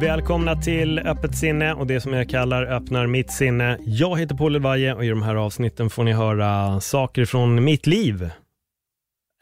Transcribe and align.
Välkomna 0.00 0.56
till 0.56 0.98
Öppet 0.98 1.36
sinne 1.36 1.74
och 1.74 1.86
det 1.86 2.00
som 2.00 2.12
jag 2.12 2.28
kallar 2.28 2.62
Öppnar 2.66 3.06
mitt 3.06 3.32
sinne. 3.32 3.78
Jag 3.84 4.18
heter 4.18 4.34
Paul 4.34 4.54
Elvaje 4.54 4.94
och 4.94 5.04
i 5.04 5.08
de 5.08 5.22
här 5.22 5.34
avsnitten 5.34 5.90
får 5.90 6.04
ni 6.04 6.12
höra 6.12 6.80
saker 6.80 7.24
från 7.24 7.64
mitt 7.64 7.86
liv. 7.86 8.30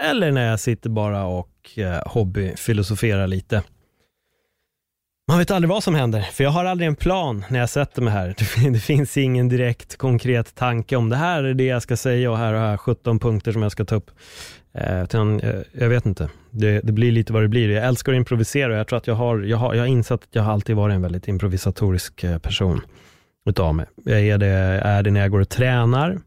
Eller 0.02 0.32
när 0.32 0.50
jag 0.50 0.60
sitter 0.60 0.90
bara 0.90 1.24
och 1.24 1.78
eh, 1.78 2.02
hobbyfilosoferar 2.06 3.26
lite. 3.26 3.62
Man 5.28 5.38
vet 5.38 5.50
aldrig 5.50 5.68
vad 5.68 5.82
som 5.82 5.94
händer, 5.94 6.20
för 6.22 6.44
jag 6.44 6.50
har 6.50 6.64
aldrig 6.64 6.88
en 6.88 6.96
plan 6.96 7.44
när 7.48 7.58
jag 7.58 7.70
sätter 7.70 8.02
mig 8.02 8.12
här. 8.12 8.34
Det 8.72 8.78
finns 8.78 9.16
ingen 9.16 9.48
direkt 9.48 9.96
konkret 9.96 10.54
tanke 10.54 10.96
om 10.96 11.08
det 11.08 11.16
här 11.16 11.44
är 11.44 11.54
det 11.54 11.64
jag 11.64 11.82
ska 11.82 11.96
säga 11.96 12.30
och 12.30 12.38
här 12.38 12.52
har 12.52 12.70
jag 12.70 12.80
17 12.80 13.18
punkter 13.18 13.52
som 13.52 13.62
jag 13.62 13.72
ska 13.72 13.84
ta 13.84 13.94
upp. 13.94 14.10
Eh, 14.74 15.02
utan, 15.02 15.40
eh, 15.40 15.60
jag 15.72 15.88
vet 15.88 16.06
inte. 16.06 16.28
Det, 16.50 16.80
det, 16.80 16.92
blir 16.92 17.12
lite 17.12 17.32
vad 17.32 17.42
det 17.42 17.48
blir. 17.48 17.70
Jag 17.70 17.84
älskar 17.84 18.12
att 18.12 18.16
improvisera 18.16 18.72
och 18.72 18.78
jag 18.78 18.88
tror 18.88 18.96
att 18.96 19.06
jag 19.06 19.14
har, 19.14 19.38
jag 19.38 19.56
har, 19.56 19.74
jag 19.74 19.82
har 19.82 19.86
insett 19.86 20.22
att 20.22 20.28
jag 20.30 20.42
har 20.42 20.52
alltid 20.52 20.76
varit 20.76 20.94
en 20.94 21.02
väldigt 21.02 21.28
improvisatorisk 21.28 22.24
eh, 22.24 22.38
person 22.38 22.80
utav 23.46 23.74
mig. 23.74 23.86
Jag 24.04 24.20
är 24.20 24.38
det, 24.38 24.46
är 24.46 25.02
det 25.02 25.10
när 25.10 25.20
jag 25.20 25.30
går 25.30 25.40
och 25.40 25.48
tränar. 25.48 26.18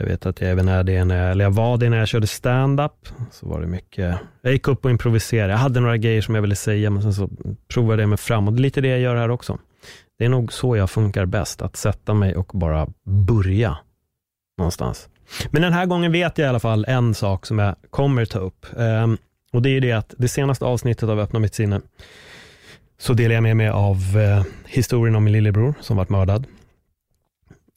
Jag 0.00 0.06
vet 0.06 0.26
att 0.26 0.40
jag 0.40 0.50
även 0.50 0.68
är 0.68 0.84
det 0.84 1.04
när 1.04 1.22
jag, 1.22 1.30
eller 1.30 1.44
jag 1.44 1.50
var 1.50 1.78
det 1.78 1.90
när 1.90 1.98
jag 1.98 2.08
körde 2.08 2.26
stand-up. 2.26 3.08
Så 3.30 3.48
var 3.48 3.60
det 3.60 3.66
mycket, 3.66 4.18
jag 4.42 4.52
gick 4.52 4.68
upp 4.68 4.84
och 4.84 4.90
improviserade. 4.90 5.52
Jag 5.52 5.58
hade 5.58 5.80
några 5.80 5.96
grejer 5.96 6.22
som 6.22 6.34
jag 6.34 6.42
ville 6.42 6.56
säga, 6.56 6.90
men 6.90 7.02
sen 7.02 7.14
så 7.14 7.30
provade 7.68 8.02
jag 8.02 8.08
mig 8.08 8.18
fram. 8.18 8.48
Och 8.48 8.54
det 8.54 8.60
är 8.60 8.62
lite 8.62 8.80
det 8.80 8.88
jag 8.88 9.00
gör 9.00 9.16
här 9.16 9.30
också. 9.30 9.58
Det 10.18 10.24
är 10.24 10.28
nog 10.28 10.52
så 10.52 10.76
jag 10.76 10.90
funkar 10.90 11.26
bäst, 11.26 11.62
att 11.62 11.76
sätta 11.76 12.14
mig 12.14 12.36
och 12.36 12.50
bara 12.54 12.86
börja 13.04 13.78
någonstans. 14.58 15.08
Men 15.50 15.62
den 15.62 15.72
här 15.72 15.86
gången 15.86 16.12
vet 16.12 16.38
jag 16.38 16.46
i 16.46 16.48
alla 16.48 16.60
fall 16.60 16.84
en 16.88 17.14
sak 17.14 17.46
som 17.46 17.58
jag 17.58 17.76
kommer 17.90 18.24
ta 18.24 18.38
upp. 18.38 18.66
Um, 18.76 19.18
och 19.52 19.62
det 19.62 19.70
är 19.70 19.80
det 19.80 19.92
att 19.92 20.14
det 20.18 20.28
senaste 20.28 20.64
avsnittet 20.64 21.08
av 21.08 21.20
Öppna 21.20 21.38
mitt 21.38 21.54
sinne, 21.54 21.80
så 22.98 23.12
delar 23.12 23.34
jag 23.34 23.42
med 23.42 23.56
mig 23.56 23.68
av 23.68 23.96
uh, 24.16 24.44
historien 24.66 25.16
om 25.16 25.24
min 25.24 25.32
lillebror 25.32 25.74
som 25.80 25.96
varit 25.96 26.08
mördad. 26.08 26.46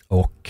Och 0.07 0.50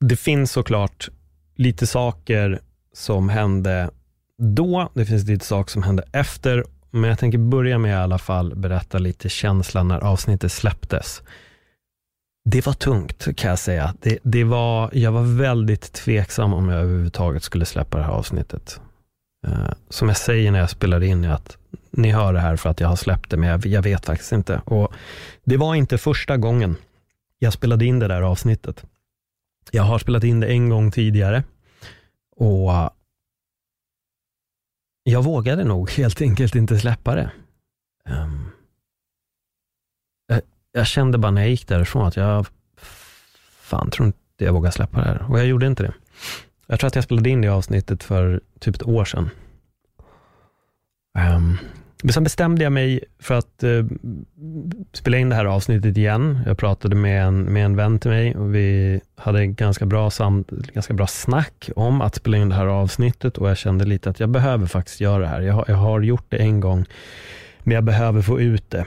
det 0.00 0.16
finns 0.16 0.52
såklart 0.52 1.08
lite 1.56 1.86
saker 1.86 2.60
som 2.92 3.28
hände 3.28 3.90
då, 4.38 4.90
det 4.94 5.06
finns 5.06 5.24
lite 5.24 5.44
saker 5.44 5.70
som 5.70 5.82
hände 5.82 6.04
efter, 6.12 6.64
men 6.90 7.10
jag 7.10 7.18
tänker 7.18 7.38
börja 7.38 7.78
med 7.78 7.90
i 7.90 7.94
alla 7.94 8.18
fall 8.18 8.56
berätta 8.56 8.98
lite 8.98 9.28
känslan 9.28 9.88
när 9.88 10.00
avsnittet 10.00 10.52
släpptes. 10.52 11.22
Det 12.44 12.66
var 12.66 12.72
tungt 12.72 13.36
kan 13.36 13.50
jag 13.50 13.58
säga. 13.58 13.94
Det, 14.00 14.18
det 14.22 14.44
var, 14.44 14.90
jag 14.92 15.12
var 15.12 15.22
väldigt 15.22 15.92
tveksam 15.92 16.54
om 16.54 16.68
jag 16.68 16.80
överhuvudtaget 16.80 17.42
skulle 17.42 17.64
släppa 17.64 17.98
det 17.98 18.04
här 18.04 18.12
avsnittet. 18.12 18.80
Uh, 19.46 19.72
som 19.88 20.08
jag 20.08 20.16
säger 20.16 20.52
när 20.52 20.58
jag 20.58 20.70
spelar 20.70 21.02
in 21.02 21.24
är 21.24 21.30
att 21.30 21.56
ni 21.90 22.10
hör 22.10 22.32
det 22.32 22.40
här 22.40 22.56
för 22.56 22.70
att 22.70 22.80
jag 22.80 22.88
har 22.88 22.96
släppt 22.96 23.30
det, 23.30 23.36
men 23.36 23.48
jag, 23.48 23.66
jag, 23.66 23.82
vet 23.82 24.06
faktiskt 24.06 24.32
inte. 24.32 24.60
Och 24.64 24.92
Det 25.44 25.56
var 25.56 25.74
inte 25.74 25.98
första 25.98 26.36
gången 26.36 26.76
jag 27.38 27.52
spelade 27.52 27.84
in 27.84 27.98
det 27.98 28.08
där 28.08 28.22
avsnittet. 28.22 28.84
Jag 29.72 29.82
har 29.82 29.98
spelat 29.98 30.24
in 30.24 30.40
det 30.40 30.46
en 30.46 30.68
gång 30.68 30.90
tidigare 30.90 31.44
och 32.36 32.70
uh, 32.70 32.90
jag 35.02 35.22
vågade 35.22 35.64
nog 35.64 35.90
helt 35.96 36.20
enkelt 36.22 36.54
inte 36.54 36.78
släppa 36.78 37.14
det. 37.14 37.30
Um, 38.08 38.50
jag 40.72 40.86
kände 40.86 41.18
bara 41.18 41.30
när 41.30 41.42
jag 41.42 41.50
gick 41.50 41.68
därifrån 41.68 42.06
att 42.06 42.16
jag 42.16 42.46
fan 43.60 43.90
tror 43.90 44.06
inte 44.06 44.18
jag 44.36 44.52
vågar 44.52 44.70
släppa 44.70 44.98
det 44.98 45.04
här. 45.04 45.30
Och 45.30 45.38
jag 45.38 45.46
gjorde 45.46 45.66
inte 45.66 45.82
det. 45.82 45.94
Jag 46.66 46.80
tror 46.80 46.88
att 46.88 46.94
jag 46.94 47.04
spelade 47.04 47.30
in 47.30 47.40
det 47.40 47.48
avsnittet 47.48 48.02
för 48.02 48.40
typ 48.58 48.74
ett 48.74 48.82
år 48.82 49.04
sedan. 49.04 49.30
Um, 51.36 51.58
men 52.02 52.12
sen 52.12 52.24
bestämde 52.24 52.64
jag 52.64 52.72
mig 52.72 53.04
för 53.18 53.34
att 53.34 53.62
eh, 53.62 53.84
spela 54.92 55.18
in 55.18 55.28
det 55.28 55.34
här 55.34 55.44
avsnittet 55.44 55.96
igen. 55.96 56.40
Jag 56.46 56.58
pratade 56.58 56.96
med 56.96 57.24
en, 57.24 57.42
med 57.42 57.64
en 57.64 57.76
vän 57.76 57.98
till 57.98 58.10
mig 58.10 58.36
och 58.36 58.54
vi 58.54 59.00
hade 59.16 59.46
ganska 59.46 59.86
bra, 59.86 60.10
sam, 60.10 60.44
ganska 60.74 60.94
bra 60.94 61.06
snack 61.06 61.70
om 61.76 62.00
att 62.00 62.14
spela 62.14 62.36
in 62.36 62.48
det 62.48 62.54
här 62.54 62.66
avsnittet 62.66 63.38
och 63.38 63.50
jag 63.50 63.56
kände 63.56 63.84
lite 63.84 64.10
att 64.10 64.20
jag 64.20 64.28
behöver 64.28 64.66
faktiskt 64.66 65.00
göra 65.00 65.18
det 65.18 65.26
här. 65.28 65.40
Jag 65.40 65.54
har, 65.54 65.64
jag 65.68 65.76
har 65.76 66.00
gjort 66.00 66.26
det 66.28 66.36
en 66.36 66.60
gång, 66.60 66.84
men 67.60 67.74
jag 67.74 67.84
behöver 67.84 68.22
få 68.22 68.40
ut 68.40 68.70
det. 68.70 68.86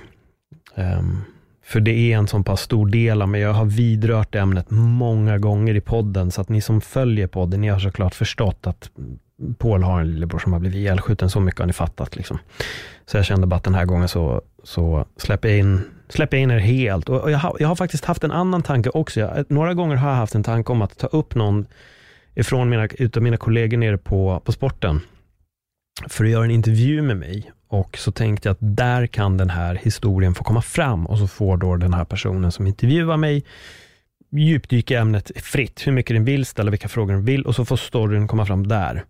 Um, 0.75 1.23
för 1.63 1.79
det 1.79 1.91
är 1.91 2.17
en 2.17 2.27
så 2.27 2.43
pass 2.43 2.61
stor 2.61 2.87
del 2.87 3.21
av 3.21 3.29
mig. 3.29 3.41
Jag 3.41 3.53
har 3.53 3.65
vidrört 3.65 4.35
ämnet 4.35 4.65
många 4.69 5.37
gånger 5.37 5.75
i 5.75 5.81
podden, 5.81 6.31
så 6.31 6.41
att 6.41 6.49
ni 6.49 6.61
som 6.61 6.81
följer 6.81 7.27
podden, 7.27 7.61
ni 7.61 7.67
har 7.67 7.79
såklart 7.79 8.15
förstått 8.15 8.67
att 8.67 8.89
Paul 9.57 9.83
har 9.83 10.01
en 10.01 10.11
lillebror 10.11 10.39
som 10.39 10.53
har 10.53 10.59
blivit 10.59 10.77
ihjälskjuten. 10.77 11.29
Så 11.29 11.39
mycket 11.39 11.59
har 11.59 11.67
ni 11.67 11.73
fattat. 11.73 12.15
Liksom. 12.15 12.39
Så 13.05 13.17
jag 13.17 13.25
kände 13.25 13.47
bara 13.47 13.55
att 13.55 13.63
den 13.63 13.75
här 13.75 13.85
gången 13.85 14.07
så, 14.07 14.41
så 14.63 15.05
släpper 15.17 15.49
jag 15.49 15.57
in 15.57 15.81
släpper 16.13 16.37
jag 16.37 16.43
in 16.43 16.51
er 16.51 16.59
helt. 16.59 17.09
Och 17.09 17.31
jag 17.31 17.37
har, 17.37 17.57
jag 17.59 17.67
har 17.67 17.75
faktiskt 17.75 18.05
haft 18.05 18.23
en 18.23 18.31
annan 18.31 18.63
tanke 18.63 18.89
också. 18.89 19.19
Jag, 19.19 19.37
eh, 19.37 19.43
några 19.47 19.73
gånger 19.73 19.95
har 19.95 20.09
jag 20.09 20.15
haft 20.15 20.35
en 20.35 20.43
tanke 20.43 20.71
om 20.71 20.81
att 20.81 20.97
ta 20.97 21.07
upp 21.07 21.35
någon 21.35 21.65
ifrån 22.35 22.69
mina, 22.69 22.87
utav 22.87 23.23
mina 23.23 23.37
kollegor 23.37 23.77
nere 23.77 23.97
på, 23.97 24.41
på 24.45 24.51
sporten, 24.51 25.01
för 26.09 26.23
att 26.23 26.29
göra 26.29 26.45
en 26.45 26.51
intervju 26.51 27.01
med 27.01 27.17
mig 27.17 27.51
och 27.67 27.97
så 27.97 28.11
tänkte 28.11 28.47
jag 28.47 28.53
att 28.53 28.77
där 28.77 29.07
kan 29.07 29.37
den 29.37 29.49
här 29.49 29.75
historien 29.75 30.35
få 30.35 30.43
komma 30.43 30.61
fram 30.61 31.07
och 31.07 31.17
så 31.17 31.27
får 31.27 31.57
då 31.57 31.75
den 31.75 31.93
här 31.93 32.05
personen 32.05 32.51
som 32.51 32.67
intervjuar 32.67 33.17
mig 33.17 33.43
djupdyka 34.31 34.93
i 34.93 34.97
ämnet 34.97 35.31
fritt, 35.35 35.87
hur 35.87 35.91
mycket 35.91 36.15
den 36.15 36.25
vill, 36.25 36.45
ställa 36.45 36.71
vilka 36.71 36.87
frågor 36.87 37.13
den 37.13 37.25
vill 37.25 37.45
och 37.45 37.55
så 37.55 37.65
får 37.65 37.75
storyn 37.75 38.27
komma 38.27 38.45
fram 38.45 38.67
där. 38.67 39.03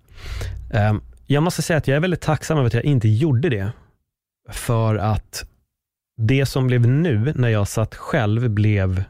Ehm, 0.74 1.02
jag 1.28 1.44
måste 1.44 1.62
säga 1.62 1.78
att 1.78 1.88
jag 1.88 1.96
är 1.96 2.02
väldigt 2.02 2.22
tacksam 2.22 2.58
över 2.58 2.68
att 2.68 2.74
jag 2.74 2.84
inte 2.84 3.08
gjorde 3.08 3.50
det, 3.50 3.72
för 4.50 4.96
att 4.96 5.46
det 6.18 6.46
som 6.46 6.68
blev 6.68 6.88
nu, 6.88 7.34
när 7.36 7.50
jag 7.50 7.68
satt 7.68 7.96
själv, 7.96 8.50
blev, 8.50 9.04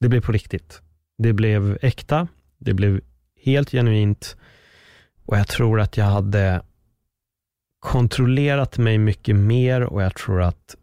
det 0.00 0.08
blev 0.08 0.20
på 0.20 0.32
riktigt. 0.32 0.82
Det 1.18 1.32
blev 1.32 1.78
äkta, 1.82 2.28
det 2.58 2.74
blev 2.74 3.00
helt 3.44 3.70
genuint 3.70 4.36
och 5.24 5.38
jag 5.38 5.48
tror 5.48 5.80
att 5.80 5.96
jag 5.96 6.04
hade 6.04 6.62
kontrollerat 7.78 8.78
mig 8.78 8.98
mycket 8.98 9.36
mer 9.36 9.82
och 9.82 10.02
jag 10.02 10.14
tror 10.14 10.42
att 10.42 10.76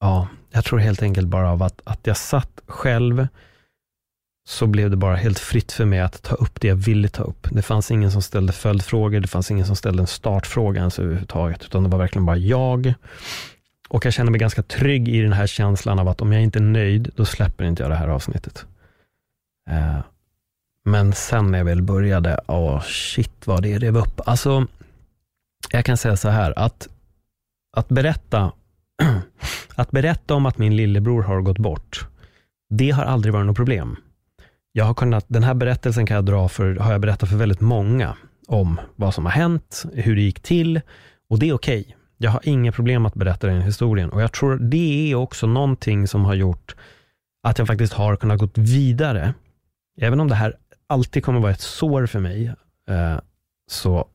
Ja, 0.00 0.28
jag 0.50 0.64
tror 0.64 0.78
helt 0.78 1.02
enkelt 1.02 1.28
bara 1.28 1.50
av 1.50 1.62
att, 1.62 1.80
att 1.84 2.06
jag 2.06 2.16
satt 2.16 2.60
själv, 2.66 3.28
så 4.50 4.66
blev 4.66 4.90
det 4.90 4.96
bara 4.96 5.16
helt 5.16 5.38
fritt 5.38 5.72
för 5.72 5.84
mig 5.84 6.00
att 6.00 6.22
ta 6.22 6.34
upp 6.34 6.60
det 6.60 6.68
jag 6.68 6.76
ville 6.76 7.08
ta 7.08 7.22
upp. 7.22 7.46
Det 7.50 7.62
fanns 7.62 7.90
ingen 7.90 8.12
som 8.12 8.22
ställde 8.22 8.52
följdfrågor, 8.52 9.20
det 9.20 9.28
fanns 9.28 9.50
ingen 9.50 9.66
som 9.66 9.76
ställde 9.76 10.02
en 10.02 10.06
startfråga 10.06 10.78
ens 10.78 10.98
överhuvudtaget, 10.98 11.64
utan 11.64 11.82
det 11.82 11.88
var 11.88 11.98
verkligen 11.98 12.26
bara 12.26 12.36
jag. 12.36 12.94
Och 13.88 14.04
jag 14.04 14.12
känner 14.12 14.30
mig 14.30 14.40
ganska 14.40 14.62
trygg 14.62 15.08
i 15.08 15.20
den 15.20 15.32
här 15.32 15.46
känslan 15.46 15.98
av 15.98 16.08
att 16.08 16.20
om 16.20 16.32
jag 16.32 16.42
inte 16.42 16.58
är 16.58 16.62
nöjd, 16.62 17.10
då 17.16 17.24
släpper 17.24 17.64
inte 17.64 17.82
jag 17.82 17.90
det 17.90 17.96
här 17.96 18.08
avsnittet. 18.08 18.66
Eh, 19.70 19.98
men 20.84 21.12
sen 21.12 21.50
när 21.50 21.58
jag 21.58 21.64
väl 21.64 21.82
började, 21.82 22.40
åh 22.46 22.76
oh 22.76 22.82
shit 22.82 23.46
vad 23.46 23.62
det 23.62 23.78
rev 23.78 23.96
upp. 23.96 24.20
Alltså, 24.26 24.66
jag 25.70 25.84
kan 25.84 25.96
säga 25.96 26.16
så 26.16 26.28
här, 26.28 26.58
att, 26.58 26.88
att 27.76 27.88
berätta 27.88 28.52
att 29.74 29.90
berätta 29.90 30.34
om 30.34 30.46
att 30.46 30.58
min 30.58 30.76
lillebror 30.76 31.22
har 31.22 31.40
gått 31.40 31.58
bort, 31.58 32.06
det 32.70 32.90
har 32.90 33.04
aldrig 33.04 33.34
varit 33.34 33.46
något 33.46 33.56
problem. 33.56 33.96
Jag 34.72 34.84
har 34.84 34.94
kunnat, 34.94 35.24
den 35.28 35.42
här 35.42 35.54
berättelsen 35.54 36.06
kan 36.06 36.14
jag 36.14 36.24
dra 36.24 36.48
för, 36.48 36.76
har 36.76 36.92
jag 36.92 37.00
berättat 37.00 37.28
för 37.28 37.36
väldigt 37.36 37.60
många 37.60 38.16
om 38.46 38.80
vad 38.96 39.14
som 39.14 39.24
har 39.24 39.32
hänt, 39.32 39.84
hur 39.92 40.16
det 40.16 40.22
gick 40.22 40.40
till 40.40 40.80
och 41.30 41.38
det 41.38 41.48
är 41.48 41.52
okej. 41.52 41.80
Okay. 41.80 41.94
Jag 42.18 42.30
har 42.30 42.40
inga 42.44 42.72
problem 42.72 43.06
att 43.06 43.14
berätta 43.14 43.46
den 43.46 43.62
historien 43.62 44.10
och 44.10 44.22
jag 44.22 44.32
tror 44.32 44.56
det 44.56 45.10
är 45.10 45.14
också 45.14 45.46
någonting 45.46 46.08
som 46.08 46.24
har 46.24 46.34
gjort 46.34 46.76
att 47.42 47.58
jag 47.58 47.66
faktiskt 47.66 47.92
har 47.92 48.16
kunnat 48.16 48.38
gå 48.38 48.48
vidare. 48.54 49.34
Även 50.00 50.20
om 50.20 50.28
det 50.28 50.34
här 50.34 50.56
alltid 50.86 51.24
kommer 51.24 51.40
vara 51.40 51.52
ett 51.52 51.60
sår 51.60 52.06
för 52.06 52.20
mig, 52.20 52.46
eh, 52.88 53.18
så 53.70 54.08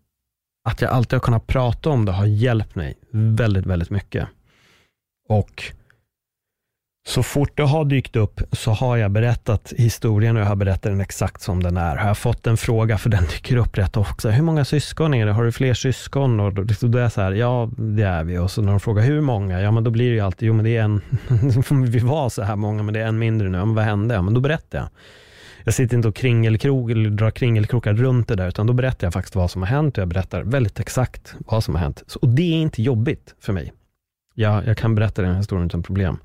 att 0.66 0.82
jag 0.82 0.92
alltid 0.92 1.14
har 1.14 1.20
kunnat 1.20 1.48
prata 1.48 1.90
om 1.90 2.06
det 2.06 2.12
har 2.12 2.26
hjälpt 2.26 2.76
mig 2.76 2.98
väldigt, 3.12 3.66
väldigt 3.66 3.90
mycket. 3.90 4.28
Och 5.30 5.64
så 7.08 7.24
fort 7.24 7.58
det 7.58 7.64
har 7.64 7.86
dykt 7.86 8.16
upp 8.16 8.42
så 8.52 8.72
har 8.72 8.98
jag 8.98 9.12
berättat 9.12 9.74
historien 9.78 10.36
och 10.36 10.42
jag 10.42 10.48
har 10.48 10.56
berättat 10.56 10.82
den 10.82 11.02
exakt 11.02 11.42
som 11.42 11.64
den 11.64 11.78
är. 11.78 11.96
Har 11.96 12.08
jag 12.08 12.18
fått 12.18 12.48
en 12.48 12.58
fråga, 12.58 12.98
för 12.98 13.10
den 13.10 13.24
dyker 13.24 13.58
upp 13.58 13.78
rätt 13.78 13.98
ofta, 13.98 14.32
hur 14.32 14.44
många 14.44 14.66
syskon 14.66 15.14
är 15.14 15.26
det? 15.26 15.32
Har 15.32 15.44
du 15.44 15.52
fler 15.52 15.74
syskon? 15.74 16.40
Och 16.40 16.54
då, 16.54 16.62
liksom, 16.62 16.92
då 16.92 16.98
är 16.98 17.02
jag 17.02 17.12
så 17.12 17.22
här, 17.22 17.32
ja 17.32 17.70
det 17.78 18.04
är 18.04 18.24
vi. 18.24 18.38
Och 18.38 18.52
så 18.52 18.62
när 18.62 18.72
de 18.72 18.80
frågar 18.80 19.04
hur 19.04 19.22
många? 19.22 19.62
Ja 19.62 19.72
men 19.72 19.84
då 19.84 19.92
blir 19.92 20.10
det 20.10 20.16
ju 20.16 20.20
alltid, 20.20 20.48
jo 20.48 20.54
men 20.54 20.66
det 20.66 20.78
är 20.78 20.84
en, 20.84 21.02
vi 21.92 22.00
var 22.00 22.30
så 22.30 22.44
här 22.44 22.56
många 22.56 22.84
men 22.84 22.94
det 22.94 23.00
är 23.00 23.08
en 23.08 23.20
mindre 23.20 23.50
nu. 23.50 23.58
Ja, 23.58 23.66
men 23.66 23.76
vad 23.76 23.86
hände? 23.86 24.16
Ja 24.16 24.22
men 24.22 24.34
då 24.34 24.42
berättar 24.42 24.78
jag. 24.78 24.88
Jag 25.64 25.74
sitter 25.74 25.98
inte 25.98 26.08
och 26.08 26.16
kringelkrok, 26.16 26.92
eller 26.92 27.10
drar 27.10 27.32
kringelkrokar 27.32 27.94
runt 27.94 28.28
det 28.28 28.36
där, 28.36 28.48
utan 28.48 28.68
då 28.68 28.74
berättar 28.74 29.08
jag 29.08 29.14
faktiskt 29.14 29.36
vad 29.36 29.52
som 29.52 29.62
har 29.62 29.70
hänt 29.70 29.98
och 29.98 30.02
jag 30.02 30.08
berättar 30.08 30.44
väldigt 30.44 30.80
exakt 30.80 31.36
vad 31.40 31.64
som 31.64 31.76
har 31.76 31.82
hänt. 31.82 32.04
Så, 32.08 32.20
och 32.20 32.30
det 32.30 32.54
är 32.54 32.62
inte 32.62 32.84
jobbigt 32.84 33.36
för 33.42 33.54
mig. 33.54 33.74
Jag, 34.36 34.68
jag 34.68 34.78
kan 34.78 34.96
berätta 34.96 35.22
den 35.22 35.32
här 35.32 35.38
historien 35.38 35.66
utan 35.66 35.84
problem. 35.84 36.20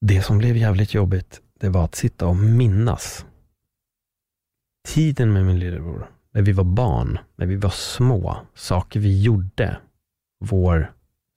Det 0.00 0.22
som 0.22 0.38
blev 0.38 0.56
jävligt 0.56 0.94
jobbigt, 0.94 1.40
det 1.60 1.68
var 1.68 1.84
att 1.84 1.94
sitta 1.94 2.26
och 2.26 2.36
minnas 2.36 3.26
tiden 4.88 5.32
med 5.32 5.46
min 5.46 5.58
lillebror, 5.58 6.10
när 6.34 6.42
vi 6.42 6.52
var 6.52 6.64
barn, 6.64 7.18
när 7.36 7.46
vi 7.46 7.56
var 7.56 7.70
små, 7.70 8.36
saker 8.54 9.00
vi 9.00 9.22
gjorde, 9.22 9.76
vår 10.44 10.92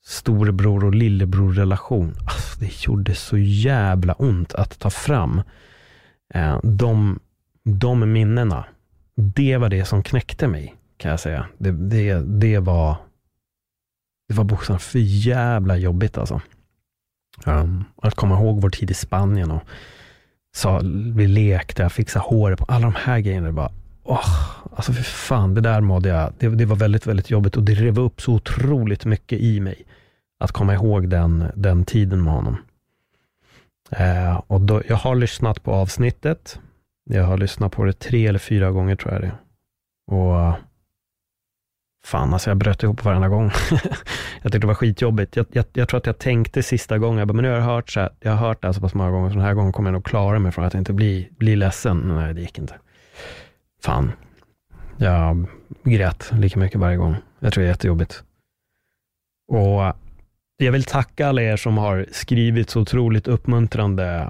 storebror 0.06 0.86
och 0.86 0.96
lillebror 0.96 1.54
relation. 1.54 2.16
Alltså, 2.26 2.60
det 2.60 2.86
gjorde 2.86 3.16
så 3.16 3.38
jävla 3.38 4.14
ont 4.14 4.54
att 4.54 4.80
ta 4.80 4.90
fram 4.90 5.42
eh, 6.34 6.60
de, 6.64 7.20
de 7.64 8.12
minnena. 8.12 8.66
Det 9.16 9.58
var 9.58 9.70
det 9.70 9.86
som 9.86 10.04
knäckte 10.04 10.48
mig, 10.48 10.76
kan 10.98 11.12
jag 11.12 11.20
säga. 11.20 11.48
Det, 11.58 11.72
det, 11.72 12.20
det 12.20 12.60
var 12.60 12.98
det 14.28 14.36
var 14.36 14.44
bokstavligen 14.44 14.80
för 14.80 15.00
jävla 15.00 15.78
jobbigt 15.78 16.18
alltså. 16.18 16.42
Um, 17.46 17.84
att 18.02 18.16
komma 18.16 18.36
ihåg 18.36 18.62
vår 18.62 18.70
tid 18.70 18.92
i 18.92 18.94
Spanien 18.94 19.52
och 19.52 19.62
sa, 20.56 20.82
vi 21.16 21.28
lekte, 21.28 21.82
jag 21.82 21.92
fixade 21.92 22.26
håret 22.26 22.60
på 22.60 22.66
alla 22.66 22.86
de 22.86 22.96
här 22.96 23.20
grejerna. 23.20 23.48
Det 23.48 23.54
bara, 23.54 23.72
oh, 24.04 24.50
alltså 24.76 24.94
för 24.94 25.04
fan, 25.04 25.54
det 25.54 25.62
där 25.62 25.82
mådde 25.82 26.10
jag, 26.10 26.34
det, 26.40 26.48
det, 26.48 26.66
var 26.66 26.76
väldigt, 26.76 27.08
väldigt 27.08 27.30
jobbigt 27.30 27.58
och 27.58 27.64
det 27.64 27.74
rev 27.74 28.00
upp 28.00 28.22
så 28.22 28.34
otroligt 28.34 29.06
mycket 29.06 29.40
i 29.40 29.60
mig. 29.60 29.86
Att 30.40 30.52
komma 30.52 30.74
ihåg 30.74 31.10
den, 31.10 31.46
den 31.56 31.86
tiden 31.86 32.24
med 32.24 32.34
honom. 32.34 32.58
Uh, 34.00 34.42
och 34.48 34.62
då, 34.62 34.82
jag 34.88 34.96
har 34.96 35.16
lyssnat 35.16 35.64
på 35.64 35.72
avsnittet. 35.72 36.60
Jag 37.10 37.24
har 37.24 37.38
lyssnat 37.38 37.72
på 37.72 37.84
det 37.84 37.94
tre 37.94 38.28
eller 38.28 38.40
fyra 38.40 38.72
gånger 38.72 38.96
tror 38.96 39.14
jag 39.14 39.22
det 39.22 39.32
Och 40.16 40.54
Fan, 42.06 42.34
alltså 42.34 42.50
jag 42.50 42.58
bröt 42.58 42.84
ihop 42.84 43.06
varenda 43.06 43.28
gång. 43.28 43.52
jag 44.42 44.52
tyckte 44.52 44.60
det 44.60 44.68
var 44.68 44.74
skitjobbigt. 44.74 45.36
Jag, 45.36 45.46
jag, 45.52 45.66
jag, 45.74 45.90
tror 45.90 45.98
att 45.98 46.06
jag 46.06 46.18
tänkte 46.18 46.64
sista 46.64 46.98
gången, 46.98 47.20
jag 47.20 47.28
bara, 47.28 47.34
men 47.34 47.44
nu 47.44 47.50
har 47.50 47.58
jag 47.58 47.64
hört 47.64 47.90
så 47.90 48.00
här, 48.00 48.10
jag 48.20 48.32
har 48.32 48.48
hört 48.48 48.62
det 48.62 48.68
här 48.68 48.74
så 48.74 48.82
pass 48.82 48.94
många 48.94 49.12
gånger, 49.12 49.30
så 49.30 49.36
den 49.36 49.46
här 49.46 49.54
gången 49.54 49.72
kommer 49.72 49.90
jag 49.90 49.94
nog 49.94 50.06
klara 50.06 50.40
mig 50.40 50.52
från 50.52 50.66
att 50.66 50.74
inte 50.74 50.94
bli, 50.94 51.30
bli 51.38 51.56
ledsen. 51.56 51.98
Nej, 51.98 52.34
det 52.34 52.42
gick 52.42 52.58
inte. 52.58 52.76
Fan. 53.84 54.12
Jag 54.98 55.48
grät 55.84 56.32
lika 56.34 56.60
mycket 56.60 56.80
varje 56.80 56.98
gång. 56.98 57.16
Jag 57.40 57.54
tror 57.54 57.62
det 57.62 57.68
är 57.68 57.72
jättejobbigt. 57.72 58.24
Och 59.52 59.84
eh, 59.86 59.94
jag 60.58 60.72
vill 60.72 60.84
tacka 60.84 61.28
alla 61.28 61.42
er 61.42 61.58
som 61.58 61.78
har 61.78 62.06
skrivit 62.12 62.70
så 62.70 62.82
otroligt 62.82 63.28
uppmuntrande 63.28 64.30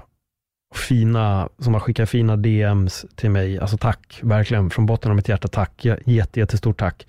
fina, 0.74 1.48
som 1.58 1.74
har 1.74 1.80
skickat 1.80 2.10
fina 2.10 2.36
DMs 2.36 3.06
till 3.14 3.30
mig. 3.30 3.58
Alltså 3.58 3.76
tack, 3.76 4.20
verkligen, 4.22 4.70
från 4.70 4.86
botten 4.86 5.10
av 5.10 5.16
mitt 5.16 5.28
hjärta, 5.28 5.48
tack. 5.48 5.86
Jätte, 6.04 6.40
jättestort 6.40 6.78
tack. 6.78 7.06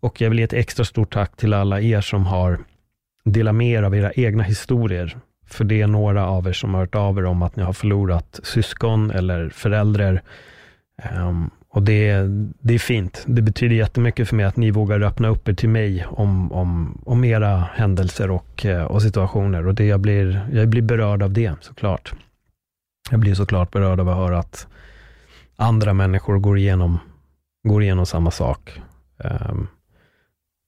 Och 0.00 0.20
jag 0.20 0.30
vill 0.30 0.38
ge 0.38 0.44
ett 0.44 0.52
extra 0.52 0.84
stort 0.84 1.12
tack 1.12 1.36
till 1.36 1.54
alla 1.54 1.80
er 1.80 2.00
som 2.00 2.26
har 2.26 2.58
delat 3.24 3.54
med 3.54 3.70
er 3.70 3.82
av 3.82 3.94
era 3.94 4.12
egna 4.12 4.42
historier. 4.42 5.16
För 5.46 5.64
det 5.64 5.82
är 5.82 5.86
några 5.86 6.26
av 6.26 6.48
er 6.48 6.52
som 6.52 6.74
har 6.74 6.80
hört 6.80 6.94
av 6.94 7.18
er 7.18 7.24
om 7.24 7.42
att 7.42 7.56
ni 7.56 7.62
har 7.62 7.72
förlorat 7.72 8.40
syskon 8.42 9.10
eller 9.10 9.48
föräldrar. 9.48 10.22
Um, 11.16 11.50
och 11.72 11.82
det, 11.82 12.22
det 12.60 12.74
är 12.74 12.78
fint. 12.78 13.24
Det 13.26 13.42
betyder 13.42 13.76
jättemycket 13.76 14.28
för 14.28 14.36
mig 14.36 14.46
att 14.46 14.56
ni 14.56 14.70
vågar 14.70 15.00
öppna 15.00 15.28
upp 15.28 15.48
er 15.48 15.54
till 15.54 15.68
mig 15.68 16.06
om, 16.06 16.52
om, 16.52 17.02
om 17.06 17.24
era 17.24 17.56
händelser 17.74 18.30
och, 18.30 18.66
eh, 18.66 18.84
och 18.84 19.02
situationer. 19.02 19.66
Och 19.66 19.74
det 19.74 19.84
jag, 19.84 20.00
blir, 20.00 20.48
jag 20.52 20.68
blir 20.68 20.82
berörd 20.82 21.22
av 21.22 21.32
det 21.32 21.52
såklart. 21.60 22.12
Jag 23.10 23.20
blir 23.20 23.34
såklart 23.34 23.70
berörd 23.70 24.00
av 24.00 24.08
att 24.08 24.16
höra 24.16 24.38
att 24.38 24.66
andra 25.56 25.92
människor 25.92 26.38
går 26.38 26.58
igenom, 26.58 26.98
går 27.68 27.82
igenom 27.82 28.06
samma 28.06 28.30
sak. 28.30 28.80
Um, 29.18 29.68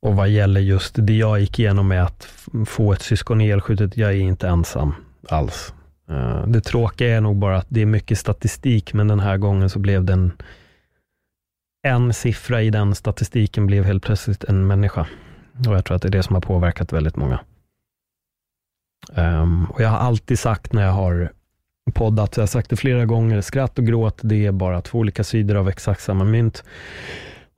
och 0.03 0.17
vad 0.17 0.29
gäller 0.29 0.61
just 0.61 0.95
det 0.99 1.17
jag 1.17 1.41
gick 1.41 1.59
igenom 1.59 1.89
med 1.89 2.05
att 2.05 2.25
få 2.67 2.93
ett 2.93 3.03
syskon 3.03 3.41
ihjälskjutet, 3.41 3.97
jag 3.97 4.11
är 4.11 4.17
inte 4.17 4.49
ensam 4.49 4.95
alls. 5.29 5.75
Eh, 6.09 6.47
det 6.47 6.61
tråkiga 6.61 7.17
är 7.17 7.21
nog 7.21 7.37
bara 7.37 7.57
att 7.57 7.67
det 7.69 7.83
är 7.83 7.87
mycket 7.87 8.19
statistik, 8.19 8.93
men 8.95 9.09
den 9.09 9.21
här 9.21 9.37
gången 9.37 9.71
så 9.71 9.79
blev 9.79 10.05
den 10.05 10.33
en 11.83 12.13
siffra 12.13 12.63
i 12.63 12.71
den 12.71 12.95
statistiken 12.95 13.67
blev 13.67 13.85
helt 13.85 14.03
plötsligt 14.03 14.45
en 14.45 14.67
människa. 14.67 15.07
Och 15.69 15.75
jag 15.75 15.85
tror 15.85 15.97
att 15.97 16.03
det 16.03 16.09
är 16.09 16.13
det 16.13 16.23
som 16.23 16.35
har 16.35 16.41
påverkat 16.41 16.93
väldigt 16.93 17.17
många. 17.17 17.41
Um, 19.15 19.65
och 19.65 19.81
Jag 19.81 19.89
har 19.89 19.99
alltid 19.99 20.39
sagt 20.39 20.73
när 20.73 20.83
jag 20.83 20.93
har 20.93 21.33
poddat, 21.95 22.37
jag 22.37 22.43
har 22.43 22.47
sagt 22.47 22.71
det 22.71 22.77
flera 22.77 23.05
gånger, 23.05 23.41
skratt 23.41 23.79
och 23.79 23.87
gråt, 23.87 24.21
det 24.23 24.47
är 24.47 24.53
bara 24.53 24.81
två 24.81 24.99
olika 24.99 25.25
sidor 25.25 25.57
av 25.57 25.69
exakt 25.69 26.03
samma 26.03 26.25
mynt. 26.25 26.65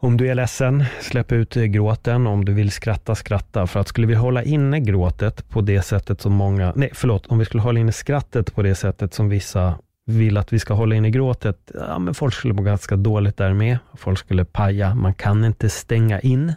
Om 0.05 0.17
du 0.17 0.29
är 0.29 0.35
ledsen, 0.35 0.85
släpp 1.01 1.33
ut 1.33 1.55
gråten. 1.55 2.27
Om 2.27 2.45
du 2.45 2.53
vill 2.53 2.71
skratta, 2.71 3.15
skratta. 3.15 3.67
För 3.67 3.81
att 3.81 3.89
skulle 3.89 4.07
vi 4.07 4.15
hålla 4.15 4.43
inne 4.43 4.81
gråtet 4.81 5.49
på 5.49 5.61
det 5.61 5.83
sättet 5.83 6.21
som 6.21 6.33
många, 6.33 6.73
nej 6.77 6.91
förlåt, 6.95 7.27
om 7.27 7.39
vi 7.39 7.45
skulle 7.45 7.63
hålla 7.63 7.81
inne 7.81 7.93
skrattet 7.93 8.55
på 8.55 8.63
det 8.63 8.75
sättet 8.75 9.15
som 9.15 9.29
vissa 9.29 9.79
vill 10.07 10.37
att 10.37 10.53
vi 10.53 10.59
ska 10.59 10.75
hålla 10.75 10.95
inne 10.95 11.11
gråtet, 11.11 11.71
ja 11.75 11.99
men 11.99 12.15
folk 12.15 12.35
skulle 12.35 12.55
må 12.55 12.63
ganska 12.63 12.97
dåligt 12.97 13.37
där 13.37 13.53
med. 13.53 13.79
Folk 13.95 14.19
skulle 14.19 14.45
paja. 14.45 14.95
Man 14.95 15.15
kan 15.15 15.45
inte 15.45 15.71
stänga 15.71 16.21
in. 16.21 16.53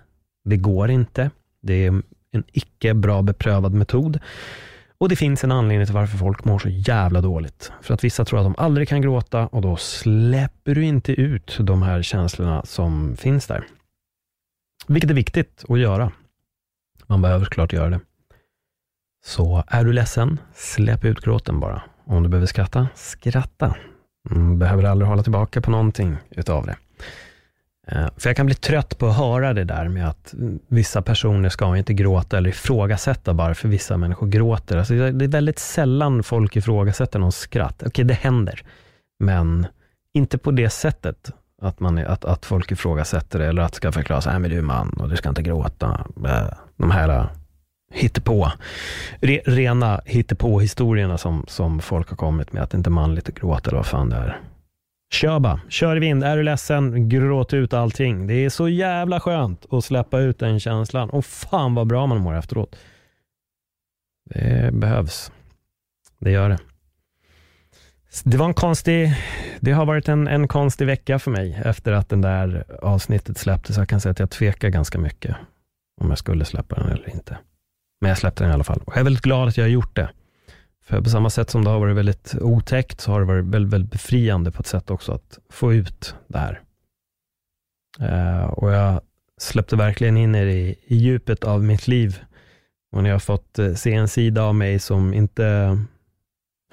Det 0.46 0.58
går 0.58 0.92
inte. 0.92 1.30
Det 1.62 1.86
är 1.86 1.88
en 2.32 2.44
icke 2.54 2.94
bra 2.94 3.22
beprövad 3.22 3.74
metod. 3.74 4.20
Och 5.00 5.10
det 5.10 5.16
finns 5.16 5.44
en 5.44 5.52
anledning 5.52 5.86
till 5.86 5.96
varför 5.96 6.18
folk 6.18 6.46
mår 6.46 6.60
så 6.60 6.70
jävla 6.70 7.22
dåligt. 7.22 7.72
För 7.82 7.94
att 7.94 8.04
vissa 8.04 8.26
tror 8.26 8.40
att 8.40 8.46
de 8.46 8.56
aldrig 8.58 8.88
kan 8.88 9.02
gråta 9.02 9.48
och 9.48 9.62
då 9.62 9.76
släpper 9.76 10.76
du 10.76 10.86
inte 10.86 11.12
ut 11.12 11.58
de 11.60 11.82
här 11.82 12.02
känslorna 12.02 12.66
som 12.66 13.18
finns 13.18 13.48
där. 13.48 13.68
Vilket 14.88 15.10
är 15.10 15.14
viktigt 15.14 15.66
att 15.70 15.80
göra. 15.80 16.12
Man 17.08 17.22
behöver 17.22 17.46
klart 17.46 17.74
göra 17.74 17.90
det. 17.90 18.00
Så 19.26 19.64
är 19.68 19.86
du 19.86 19.94
ledsen, 19.94 20.40
släpp 20.54 21.06
ut 21.06 21.22
gråten 21.22 21.60
bara. 21.60 21.82
Om 22.06 22.24
du 22.24 22.30
behöver 22.30 22.48
skratta, 22.48 22.88
skratta. 22.96 23.76
Du 24.30 24.56
behöver 24.56 24.84
aldrig 24.84 25.10
hålla 25.10 25.24
tillbaka 25.24 25.62
på 25.62 25.72
någonting 25.72 26.18
utav 26.30 26.66
det. 26.66 26.78
Eh, 27.88 28.08
för 28.18 28.30
jag 28.30 28.38
kan 28.38 28.46
bli 28.46 28.56
trött 28.56 28.98
på 28.98 29.08
att 29.08 29.18
höra 29.18 29.54
det 29.54 29.64
där 29.64 29.88
med 29.88 30.10
att 30.10 30.34
vissa 30.68 31.02
personer 31.02 31.50
ska 31.50 31.78
inte 31.78 31.94
gråta 31.94 32.38
eller 32.38 32.50
ifrågasätta 32.50 33.34
varför 33.34 33.68
vissa 33.68 33.98
människor 33.98 34.28
gråter. 34.28 34.78
Alltså 34.78 34.94
det 34.94 35.26
är 35.26 35.30
väldigt 35.30 35.60
sällan 35.60 36.24
folk 36.24 36.56
ifrågasätter 36.56 37.20
någon 37.20 37.32
skratt. 37.32 37.84
Okej, 37.86 38.06
det 38.06 38.14
händer, 38.14 38.64
men 39.20 39.68
inte 40.14 40.38
på 40.38 40.52
det 40.52 40.70
sättet. 40.70 41.32
Att, 41.62 41.80
man, 41.80 41.98
att, 41.98 42.26
att 42.26 42.46
folk 42.46 42.72
ifrågasätter 42.72 43.40
det 43.40 43.46
eller 43.46 43.62
att 43.62 43.76
ska 43.76 43.92
förklara, 43.92 44.22
så 44.22 44.30
här, 44.30 44.40
men 44.40 44.50
du 44.50 44.58
är 44.58 44.62
man 44.62 44.90
och 44.90 45.10
du 45.10 45.18
ska 45.18 45.30
inte 45.30 45.42
gråta. 45.42 46.06
Eh, 46.26 46.48
de 46.78 46.92
här 46.92 47.10
eh, 47.10 47.26
hittepå, 47.94 48.52
re, 49.22 49.42
rena 49.46 50.02
hittepå-historierna 50.06 51.18
som, 51.18 51.46
som 51.48 51.80
folk 51.80 52.10
har 52.10 52.18
kommit 52.18 52.54
med, 52.54 52.64
att 52.64 52.70
det 52.70 52.78
inte 52.78 52.90
är 52.90 52.92
manligt 52.92 53.30
att 53.30 53.36
gråta 53.36 53.70
eller 53.70 53.78
vad 53.78 53.86
fan 53.86 54.10
det 54.10 54.16
är. 54.16 54.42
Kör 55.12 55.40
bara, 55.40 55.62
kör 55.70 55.96
i 55.96 56.00
vind. 56.00 56.24
Är 56.24 56.38
du 56.38 56.44
ledsen, 56.44 57.10
gråt 57.10 57.54
ut 57.54 57.74
allting. 57.74 58.28
Det 58.28 58.34
är 58.34 58.50
så 58.50 58.70
jävla 58.70 59.20
skönt 59.20 59.66
att 59.74 59.84
släppa 59.84 60.20
ut 60.20 60.40
den 60.40 60.60
känslan. 60.60 61.10
Och 61.10 61.26
fan 61.26 61.76
vad 61.76 61.88
bra 61.88 62.08
man 62.08 62.18
mår 62.18 62.36
efteråt. 62.36 62.76
Det 64.30 64.74
behövs. 64.74 65.32
Det 66.20 66.32
gör 66.32 66.50
det. 66.50 66.58
Det 68.24 68.38
var 68.38 68.46
en 68.46 68.54
konstig, 68.54 69.16
det 69.60 69.72
har 69.72 69.86
varit 69.86 70.10
en, 70.10 70.28
en 70.28 70.48
konstig 70.48 70.86
vecka 70.86 71.20
för 71.20 71.32
mig 71.32 71.62
efter 71.66 71.92
att 71.92 72.10
den 72.10 72.22
där 72.22 72.64
avsnittet 72.82 73.38
släpptes. 73.38 73.78
Jag 73.78 73.90
kan 73.90 74.02
säga 74.02 74.12
att 74.12 74.20
jag 74.20 74.30
tvekar 74.30 74.70
ganska 74.70 75.00
mycket 75.00 75.36
om 76.02 76.10
jag 76.10 76.18
skulle 76.18 76.46
släppa 76.46 76.76
den 76.76 76.90
eller 76.90 77.10
inte. 77.10 77.38
Men 78.02 78.10
jag 78.10 78.18
släppte 78.18 78.44
den 78.44 78.52
i 78.52 78.54
alla 78.54 78.64
fall. 78.64 78.82
Och 78.86 78.94
jag 78.94 79.00
är 79.00 79.04
väldigt 79.04 79.24
glad 79.24 79.48
att 79.48 79.58
jag 79.58 79.64
har 79.64 79.70
gjort 79.70 79.96
det. 79.96 80.10
För 80.88 81.02
på 81.02 81.10
samma 81.10 81.30
sätt 81.30 81.50
som 81.50 81.64
det 81.64 81.70
har 81.70 81.80
varit 81.80 81.96
väldigt 81.96 82.36
otäckt, 82.42 83.02
så 83.02 83.12
har 83.12 83.20
det 83.20 83.26
varit 83.26 83.46
väldigt, 83.46 83.74
väldigt 83.74 83.92
befriande 83.92 84.52
på 84.52 84.60
ett 84.60 84.68
sätt 84.68 84.92
också 84.92 85.12
att 85.12 85.40
få 85.50 85.74
ut 85.74 86.16
det 86.28 86.38
här. 86.38 86.62
Eh, 88.00 88.46
och 88.46 88.72
jag 88.72 89.02
släppte 89.38 89.76
verkligen 89.76 90.18
in 90.18 90.36
er 90.36 90.46
i, 90.46 90.76
i 90.86 90.96
djupet 90.96 91.44
av 91.44 91.64
mitt 91.64 91.88
liv. 91.88 92.20
Och 92.92 93.04
ni 93.04 93.10
har 93.10 93.20
fått 93.20 93.60
eh, 93.60 93.74
se 93.74 93.94
en 93.94 94.08
sida 94.08 94.44
av 94.44 94.56
mig 94.56 94.80
som 94.80 95.14
inte 95.14 95.78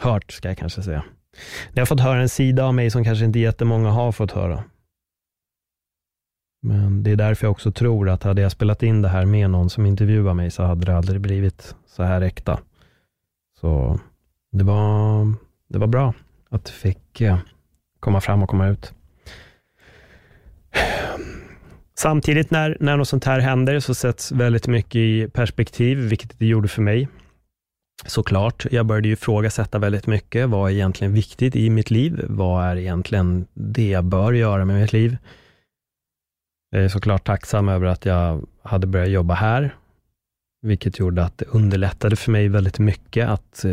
hört, 0.01 0.33
ska 0.33 0.49
jag 0.49 0.59
kanske 0.59 0.83
säga. 0.83 1.05
Ni 1.73 1.81
har 1.81 1.87
fått 1.87 2.01
höra 2.01 2.21
en 2.21 2.29
sida 2.29 2.65
av 2.65 2.75
mig 2.75 2.91
som 2.91 3.05
kanske 3.05 3.25
inte 3.25 3.39
jättemånga 3.39 3.91
har 3.91 4.13
fått 4.13 4.33
höra. 4.33 4.65
Men 6.63 7.03
det 7.03 7.11
är 7.11 7.17
därför 7.17 7.47
jag 7.47 7.53
också 7.53 7.73
tror 7.73 8.09
att 8.09 8.23
hade 8.23 8.43
jag 8.43 8.53
spelat 8.53 8.83
in 8.83 9.03
det 9.03 9.09
här 9.09 9.25
med 9.25 9.51
någon 9.51 9.71
som 9.71 9.87
intervjuar 9.87 10.35
mig 10.35 10.51
så 10.51 10.63
hade 10.63 10.87
det 10.87 10.97
aldrig 10.97 11.21
blivit 11.21 11.75
så 11.87 12.03
här 12.03 12.21
äkta. 12.21 12.61
Så 13.61 14.01
det 14.53 14.65
var, 14.65 15.33
det 15.69 15.79
var 15.79 15.87
bra 15.87 16.15
att 16.49 16.65
det 16.65 16.73
fick 16.73 17.21
eh, 17.21 17.39
komma 18.01 18.21
fram 18.21 18.43
och 18.43 18.49
komma 18.49 18.69
ut. 18.69 18.93
Samtidigt 21.99 22.51
när, 22.51 22.77
när 22.81 22.97
något 22.97 23.09
sånt 23.09 23.25
här 23.25 23.41
händer 23.41 23.81
så 23.81 23.95
sätts 23.95 24.33
väldigt 24.33 24.67
mycket 24.67 24.97
i 24.97 25.29
perspektiv, 25.33 25.99
vilket 25.99 26.39
det 26.39 26.47
gjorde 26.47 26.69
för 26.69 26.83
mig. 26.83 27.09
Såklart, 28.07 28.67
jag 28.71 28.87
började 28.87 29.09
ju 29.09 29.15
ifrågasätta 29.15 29.79
väldigt 29.79 30.07
mycket. 30.07 30.49
Vad 30.49 30.71
är 30.71 30.75
egentligen 30.75 31.13
viktigt 31.13 31.57
i 31.57 31.71
mitt 31.71 31.91
liv? 31.91 32.25
Vad 32.29 32.65
är 32.65 32.77
egentligen 32.77 33.47
det 33.55 33.89
jag 33.89 34.05
bör 34.05 34.33
göra 34.33 34.65
med 34.65 34.81
mitt 34.81 34.93
liv? 34.93 35.17
Jag 36.71 36.85
är 36.85 36.89
såklart 36.89 37.25
tacksam 37.25 37.69
över 37.69 37.87
att 37.87 38.05
jag 38.05 38.47
hade 38.63 38.87
börjat 38.87 39.11
jobba 39.11 39.35
här, 39.35 39.75
vilket 40.65 40.99
gjorde 40.99 41.25
att 41.25 41.39
det 41.39 41.45
underlättade 41.45 42.17
för 42.17 42.31
mig 42.31 42.49
väldigt 42.49 42.79
mycket 42.79 43.29
att 43.29 43.65
eh, 43.65 43.73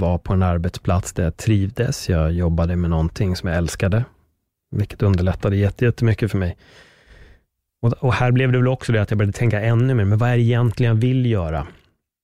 vara 0.00 0.18
på 0.18 0.32
en 0.32 0.42
arbetsplats 0.42 1.12
där 1.12 1.24
jag 1.24 1.36
trivdes. 1.36 2.08
Jag 2.08 2.32
jobbade 2.32 2.76
med 2.76 2.90
någonting 2.90 3.36
som 3.36 3.48
jag 3.48 3.58
älskade, 3.58 4.04
vilket 4.76 5.02
underlättade 5.02 5.56
jättemycket 5.56 6.30
för 6.30 6.38
mig. 6.38 6.56
Och, 7.82 7.92
och 7.92 8.14
här 8.14 8.30
blev 8.32 8.52
det 8.52 8.58
väl 8.58 8.68
också 8.68 8.92
det 8.92 9.02
att 9.02 9.10
jag 9.10 9.18
började 9.18 9.38
tänka 9.38 9.60
ännu 9.60 9.94
mer, 9.94 10.04
men 10.04 10.18
vad 10.18 10.28
är 10.28 10.36
det 10.36 10.42
egentligen 10.42 10.94
jag 10.94 11.00
vill 11.00 11.26
göra? 11.26 11.66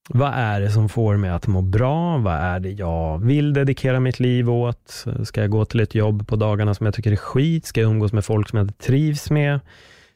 Vad 0.08 0.32
är 0.34 0.60
det 0.60 0.70
som 0.70 0.88
får 0.88 1.16
mig 1.16 1.30
att 1.30 1.46
må 1.46 1.62
bra? 1.62 2.18
Vad 2.18 2.34
är 2.34 2.60
det 2.60 2.70
jag 2.70 3.18
vill 3.18 3.52
dedikera 3.52 4.00
mitt 4.00 4.20
liv 4.20 4.50
åt? 4.50 5.04
Ska 5.24 5.40
jag 5.40 5.50
gå 5.50 5.64
till 5.64 5.80
ett 5.80 5.94
jobb 5.94 6.28
på 6.28 6.36
dagarna 6.36 6.74
som 6.74 6.86
jag 6.86 6.94
tycker 6.94 7.12
är 7.12 7.16
skit? 7.16 7.66
Ska 7.66 7.80
jag 7.80 7.90
umgås 7.90 8.12
med 8.12 8.24
folk 8.24 8.48
som 8.48 8.56
jag 8.56 8.64
inte 8.64 8.84
trivs 8.84 9.30
med? 9.30 9.60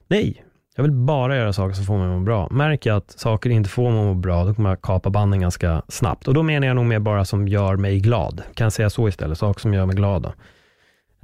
Nej, 0.08 0.44
jag 0.76 0.82
vill 0.82 0.92
bara 0.92 1.36
göra 1.36 1.52
saker 1.52 1.74
som 1.74 1.84
får 1.84 1.98
mig 1.98 2.06
att 2.06 2.12
må 2.12 2.20
bra. 2.20 2.48
Märker 2.50 2.90
jag 2.90 2.96
att 2.96 3.10
saker 3.10 3.50
inte 3.50 3.70
får 3.70 3.90
mig 3.90 4.00
att 4.00 4.06
må 4.06 4.14
bra, 4.14 4.44
då 4.44 4.54
kommer 4.54 4.70
jag 4.70 4.82
kapa 4.82 5.10
banden 5.10 5.40
ganska 5.40 5.82
snabbt. 5.88 6.28
Och 6.28 6.34
då 6.34 6.42
menar 6.42 6.66
jag 6.66 6.76
nog 6.76 6.84
mer 6.86 6.98
bara 6.98 7.24
som 7.24 7.48
gör 7.48 7.76
mig 7.76 8.00
glad. 8.00 8.42
Kan 8.54 8.64
jag 8.64 8.72
säga 8.72 8.90
så 8.90 9.08
istället? 9.08 9.38
Saker 9.38 9.60
som 9.60 9.74
gör 9.74 9.86
mig 9.86 9.96
glad. 9.96 10.22
Då. 10.22 10.32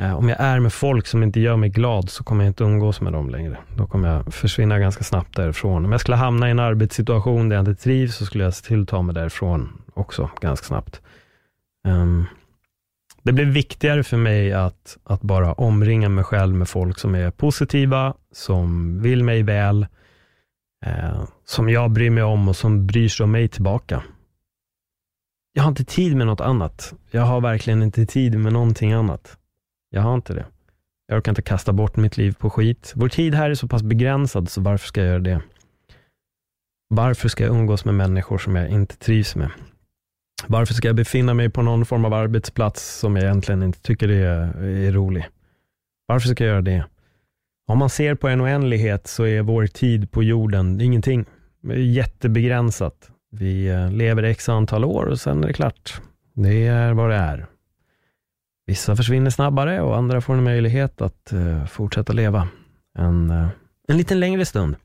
Eh, 0.01 0.19
om 0.19 0.29
jag 0.29 0.41
är 0.41 0.61
med 0.61 0.73
folk 0.73 1.07
som 1.07 1.23
inte 1.23 1.41
gör 1.41 1.57
mig 1.57 1.69
glad, 1.71 2.11
så 2.11 2.25
kommer 2.25 2.45
jag 2.45 2.51
inte 2.51 2.65
umgås 2.65 3.01
med 3.01 3.13
dem 3.13 3.31
längre. 3.31 3.57
Då 3.77 3.87
kommer 3.87 4.09
jag 4.09 4.35
försvinna 4.35 4.79
ganska 4.79 5.05
snabbt 5.05 5.37
därifrån. 5.37 5.85
Om 5.85 5.93
jag 5.93 6.01
skulle 6.01 6.17
hamna 6.17 6.49
i 6.49 6.51
en 6.51 6.59
arbetssituation 6.59 7.49
där 7.49 7.57
jag 7.57 7.63
inte 7.63 7.83
trivs, 7.83 8.17
så 8.17 8.25
skulle 8.25 8.45
jag 8.45 8.55
se 8.55 8.67
till 8.67 8.83
att 8.83 8.89
ta 8.89 9.03
mig 9.03 9.15
därifrån 9.15 9.83
också 9.95 10.31
ganska 10.41 10.67
snabbt. 10.67 11.01
Um, 11.89 12.27
det 13.23 13.33
blir 13.33 13.45
viktigare 13.45 14.03
för 14.03 14.17
mig 14.17 14.53
att, 14.53 14.97
att 15.05 15.23
bara 15.23 15.53
omringa 15.53 16.09
mig 16.09 16.25
själv 16.25 16.55
med 16.55 16.69
folk 16.69 16.99
som 16.99 17.15
är 17.15 17.31
positiva, 17.31 18.15
som 18.33 19.01
vill 19.03 19.25
mig 19.25 19.43
väl, 19.43 19.87
eh, 20.87 21.23
som 21.45 21.69
jag 21.69 21.91
bryr 21.91 22.11
mig 22.11 22.23
om 22.23 22.49
och 22.49 22.57
som 22.57 22.87
bryr 22.87 23.09
sig 23.09 23.25
om 23.25 23.31
mig 23.31 23.49
tillbaka. 23.49 24.03
Jag 25.53 25.63
har 25.63 25.69
inte 25.69 25.85
tid 25.85 26.17
med 26.17 26.27
något 26.27 26.41
annat. 26.41 26.95
Jag 27.11 27.23
har 27.23 27.41
verkligen 27.41 27.83
inte 27.83 28.07
tid 28.07 28.39
med 28.39 28.53
någonting 28.53 28.93
annat. 28.93 29.39
Jag 29.91 30.03
har 30.03 30.15
inte 30.15 30.35
det. 30.35 30.47
Jag 31.07 31.17
orkar 31.17 31.33
inte 31.33 31.43
kasta 31.43 31.73
bort 31.73 31.97
mitt 31.97 32.17
liv 32.17 32.33
på 32.39 32.51
skit. 32.51 32.93
Vår 32.97 33.09
tid 33.09 33.35
här 33.35 33.51
är 33.51 33.55
så 33.55 33.69
pass 33.69 33.83
begränsad, 33.83 34.49
så 34.49 34.61
varför 34.61 34.87
ska 34.87 35.01
jag 35.01 35.09
göra 35.09 35.19
det? 35.19 35.43
Varför 36.89 37.29
ska 37.29 37.45
jag 37.45 37.57
umgås 37.57 37.85
med 37.85 37.95
människor 37.95 38.39
som 38.39 38.57
jag 38.57 38.69
inte 38.69 38.97
trivs 38.97 39.37
med? 39.37 39.51
Varför 40.47 40.75
ska 40.75 40.89
jag 40.89 40.97
befinna 40.97 41.35
mig 41.35 41.51
på 41.51 41.63
någon 41.63 41.87
form 41.87 42.05
av 42.05 42.15
arbetsplats 42.15 42.99
som 42.99 43.17
jag 43.17 43.25
egentligen 43.25 43.63
inte 43.63 43.81
tycker 43.81 44.09
är, 44.09 44.65
är 44.65 44.93
rolig? 44.93 45.29
Varför 46.07 46.29
ska 46.29 46.45
jag 46.45 46.51
göra 46.51 46.63
det? 46.63 46.85
Om 47.71 47.79
man 47.79 47.91
ser 47.91 48.15
på 48.15 48.29
en 48.29 48.41
oändlighet 48.41 49.07
så 49.07 49.27
är 49.27 49.43
vår 49.43 49.67
tid 49.67 50.11
på 50.11 50.23
jorden 50.23 50.81
ingenting. 50.81 51.25
Jättebegränsat. 51.77 53.11
Vi 53.31 53.69
eh, 53.69 53.93
lever 53.93 54.23
x 54.23 54.49
antal 54.49 54.85
år 54.85 55.07
och 55.07 55.21
sen 55.21 55.45
är 55.45 55.49
det 55.49 55.53
klart. 55.53 56.01
Det 56.35 56.67
är 56.67 56.93
vad 56.93 57.11
det 57.11 57.17
är. 57.17 57.47
Vissa 58.67 58.97
försvinner 58.97 59.31
snabbare 59.31 59.81
och 59.81 59.97
andra 59.97 60.21
får 60.21 60.35
en 60.35 60.45
möjlighet 60.45 61.01
att 61.01 61.33
eh, 61.33 61.65
fortsätta 61.67 62.13
leva 62.13 62.49
en, 62.99 63.31
eh, 63.31 63.49
en 63.89 63.97
liten 63.97 64.21
längre 64.21 64.45
stund. 64.45 64.77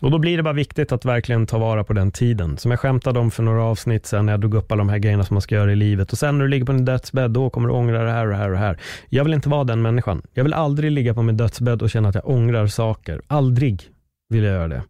Och 0.00 0.10
Då 0.10 0.18
blir 0.18 0.36
det 0.36 0.42
bara 0.42 0.54
viktigt 0.54 0.92
att 0.92 1.04
verkligen 1.04 1.46
ta 1.46 1.58
vara 1.58 1.84
på 1.84 1.92
den 1.92 2.12
tiden. 2.12 2.56
Som 2.56 2.70
jag 2.70 2.80
skämtade 2.80 3.18
om 3.18 3.30
för 3.30 3.42
några 3.42 3.62
avsnitt 3.62 4.06
sen, 4.06 4.26
när 4.26 4.32
jag 4.32 4.40
drog 4.40 4.54
upp 4.54 4.72
alla 4.72 4.80
de 4.80 4.88
här 4.88 4.98
grejerna 4.98 5.24
som 5.24 5.34
man 5.34 5.42
ska 5.42 5.54
göra 5.54 5.72
i 5.72 5.76
livet. 5.76 6.12
Och 6.12 6.18
sen 6.18 6.38
när 6.38 6.44
du 6.44 6.50
ligger 6.50 6.66
på 6.66 6.72
din 6.72 6.84
dödsbädd, 6.84 7.30
då 7.30 7.50
kommer 7.50 7.68
du 7.68 7.74
ångra 7.74 8.04
det 8.04 8.10
här 8.10 8.24
och 8.26 8.32
det 8.32 8.36
här 8.36 8.48
och 8.48 8.54
det 8.54 8.58
här. 8.58 8.80
Jag 9.08 9.24
vill 9.24 9.34
inte 9.34 9.48
vara 9.48 9.64
den 9.64 9.82
människan. 9.82 10.22
Jag 10.34 10.44
vill 10.44 10.54
aldrig 10.54 10.92
ligga 10.92 11.14
på 11.14 11.22
min 11.22 11.36
dödsbädd 11.36 11.82
och 11.82 11.90
känna 11.90 12.08
att 12.08 12.14
jag 12.14 12.28
ångrar 12.28 12.66
saker. 12.66 13.20
Aldrig 13.26 13.82
vill 14.28 14.44
jag 14.44 14.52
göra 14.52 14.68
det. 14.68 14.82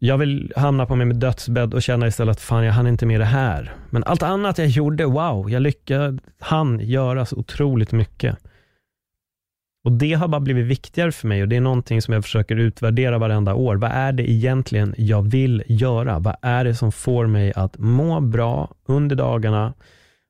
Jag 0.00 0.18
vill 0.18 0.52
hamna 0.56 0.86
på 0.86 0.96
min 0.96 1.20
dödsbädd 1.20 1.74
och 1.74 1.82
känna 1.82 2.06
istället 2.06 2.36
att 2.36 2.42
fan, 2.42 2.64
jag 2.64 2.72
hann 2.72 2.86
inte 2.86 3.06
med 3.06 3.20
det 3.20 3.24
här. 3.24 3.72
Men 3.90 4.04
allt 4.04 4.22
annat 4.22 4.58
jag 4.58 4.66
gjorde, 4.66 5.04
wow, 5.04 5.50
jag 5.50 5.62
lyckades, 5.62 6.20
hann 6.40 6.80
göra 6.80 7.26
så 7.26 7.36
otroligt 7.36 7.92
mycket. 7.92 8.38
Och 9.84 9.92
Det 9.92 10.12
har 10.12 10.28
bara 10.28 10.40
blivit 10.40 10.66
viktigare 10.66 11.12
för 11.12 11.28
mig 11.28 11.42
och 11.42 11.48
det 11.48 11.56
är 11.56 11.60
någonting 11.60 12.02
som 12.02 12.14
jag 12.14 12.24
försöker 12.24 12.56
utvärdera 12.56 13.18
varenda 13.18 13.54
år. 13.54 13.76
Vad 13.76 13.90
är 13.90 14.12
det 14.12 14.30
egentligen 14.30 14.94
jag 14.98 15.30
vill 15.30 15.62
göra? 15.66 16.18
Vad 16.18 16.36
är 16.42 16.64
det 16.64 16.74
som 16.74 16.92
får 16.92 17.26
mig 17.26 17.52
att 17.56 17.78
må 17.78 18.20
bra 18.20 18.74
under 18.86 19.16
dagarna? 19.16 19.74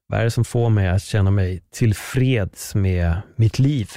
Vad 0.08 0.20
är 0.20 0.24
det 0.24 0.30
som 0.30 0.44
får 0.44 0.70
mig 0.70 0.88
att 0.88 1.02
känna 1.02 1.30
mig 1.30 1.62
tillfreds 1.70 2.74
med 2.74 3.16
mitt 3.36 3.58
liv? 3.58 3.88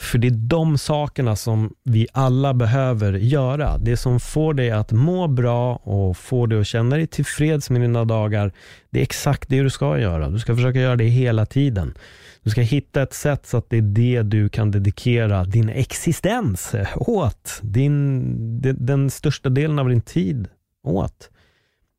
För 0.00 0.18
det 0.18 0.26
är 0.26 0.30
de 0.30 0.78
sakerna 0.78 1.36
som 1.36 1.74
vi 1.84 2.06
alla 2.12 2.54
behöver 2.54 3.12
göra. 3.12 3.78
Det 3.78 3.96
som 3.96 4.20
får 4.20 4.54
dig 4.54 4.70
att 4.70 4.92
må 4.92 5.28
bra 5.28 5.76
och 5.76 6.16
får 6.16 6.46
dig 6.46 6.60
att 6.60 6.66
känna 6.66 6.96
dig 6.96 7.06
tillfreds 7.06 7.70
med 7.70 7.80
dina 7.80 8.04
dagar, 8.04 8.52
det 8.90 8.98
är 8.98 9.02
exakt 9.02 9.48
det 9.48 9.62
du 9.62 9.70
ska 9.70 9.98
göra. 9.98 10.28
Du 10.28 10.38
ska 10.38 10.54
försöka 10.54 10.80
göra 10.80 10.96
det 10.96 11.04
hela 11.04 11.46
tiden. 11.46 11.94
Du 12.42 12.50
ska 12.50 12.60
hitta 12.60 13.02
ett 13.02 13.14
sätt 13.14 13.46
så 13.46 13.56
att 13.56 13.70
det 13.70 13.76
är 13.76 13.82
det 13.82 14.22
du 14.22 14.48
kan 14.48 14.70
dedikera 14.70 15.44
din 15.44 15.68
existens 15.68 16.74
åt. 16.96 17.58
Din, 17.62 18.60
den 18.60 19.10
största 19.10 19.48
delen 19.48 19.78
av 19.78 19.88
din 19.88 20.02
tid 20.02 20.48
åt. 20.84 21.30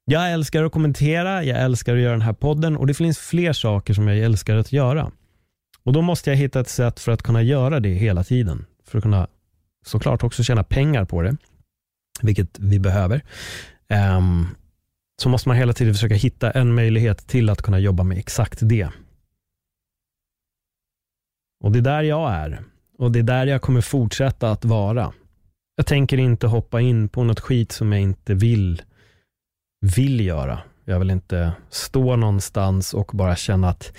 Jag 0.05 0.31
älskar 0.31 0.63
att 0.63 0.71
kommentera, 0.71 1.43
jag 1.43 1.61
älskar 1.61 1.95
att 1.95 2.01
göra 2.01 2.11
den 2.11 2.21
här 2.21 2.33
podden 2.33 2.77
och 2.77 2.87
det 2.87 2.93
finns 2.93 3.19
fler 3.19 3.53
saker 3.53 3.93
som 3.93 4.07
jag 4.07 4.17
älskar 4.17 4.55
att 4.55 4.71
göra. 4.71 5.11
Och 5.83 5.93
Då 5.93 6.01
måste 6.01 6.29
jag 6.29 6.37
hitta 6.37 6.59
ett 6.59 6.69
sätt 6.69 6.99
för 6.99 7.11
att 7.11 7.23
kunna 7.23 7.41
göra 7.41 7.79
det 7.79 7.89
hela 7.89 8.23
tiden. 8.23 8.65
För 8.85 8.97
att 8.97 9.03
kunna 9.03 9.27
såklart 9.85 10.23
också 10.23 10.43
tjäna 10.43 10.63
pengar 10.63 11.05
på 11.05 11.21
det, 11.21 11.37
vilket 12.21 12.59
vi 12.59 12.79
behöver. 12.79 13.21
Um, 14.17 14.47
så 15.21 15.29
måste 15.29 15.49
man 15.49 15.57
hela 15.57 15.73
tiden 15.73 15.93
försöka 15.93 16.15
hitta 16.15 16.51
en 16.51 16.75
möjlighet 16.75 17.27
till 17.27 17.49
att 17.49 17.61
kunna 17.61 17.79
jobba 17.79 18.03
med 18.03 18.17
exakt 18.17 18.59
det. 18.61 18.89
Och 21.63 21.71
det 21.71 21.79
är 21.79 21.83
där 21.83 22.03
jag 22.03 22.33
är. 22.33 22.63
Och 22.97 23.11
det 23.11 23.19
är 23.19 23.23
där 23.23 23.47
jag 23.47 23.61
kommer 23.61 23.81
fortsätta 23.81 24.51
att 24.51 24.65
vara. 24.65 25.13
Jag 25.75 25.85
tänker 25.85 26.17
inte 26.17 26.47
hoppa 26.47 26.81
in 26.81 27.09
på 27.09 27.23
något 27.23 27.39
skit 27.39 27.71
som 27.71 27.91
jag 27.91 28.01
inte 28.01 28.33
vill, 28.33 28.81
vill 29.95 30.25
göra. 30.25 30.59
Jag 30.85 30.99
vill 30.99 31.11
inte 31.11 31.51
stå 31.69 32.15
någonstans 32.15 32.93
och 32.93 33.11
bara 33.13 33.35
känna 33.35 33.69
att 33.69 33.97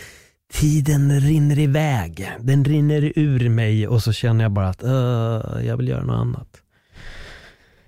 tiden 0.53 1.21
rinner 1.21 1.59
iväg. 1.59 2.33
Den 2.41 2.65
rinner 2.65 3.13
ur 3.17 3.49
mig 3.49 3.89
och 3.89 4.03
så 4.03 4.13
känner 4.13 4.45
jag 4.45 4.53
bara 4.53 4.69
att 4.69 4.85
uh, 4.85 5.67
jag 5.67 5.77
vill 5.77 5.89
göra 5.89 6.05
något 6.05 6.21
annat. 6.21 6.63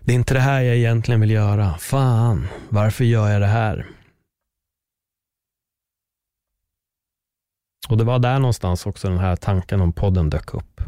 Det 0.01 0.13
är 0.13 0.17
inte 0.17 0.35
det 0.35 0.41
här 0.41 0.61
jag 0.61 0.77
egentligen 0.77 1.21
vill 1.21 1.31
göra. 1.31 1.75
Fan, 1.79 2.47
varför 2.69 3.05
gör 3.05 3.29
jag 3.29 3.41
det 3.41 3.47
här? 3.47 3.87
Och 7.89 7.99
det 7.99 8.05
var 8.05 8.19
där 8.19 8.39
någonstans 8.39 8.87
också 8.87 9.09
den 9.09 9.19
här 9.19 9.37
tanken 9.37 9.81
om 9.81 9.93
podden 9.93 10.31
dök 10.31 10.55
upp. 10.55 10.81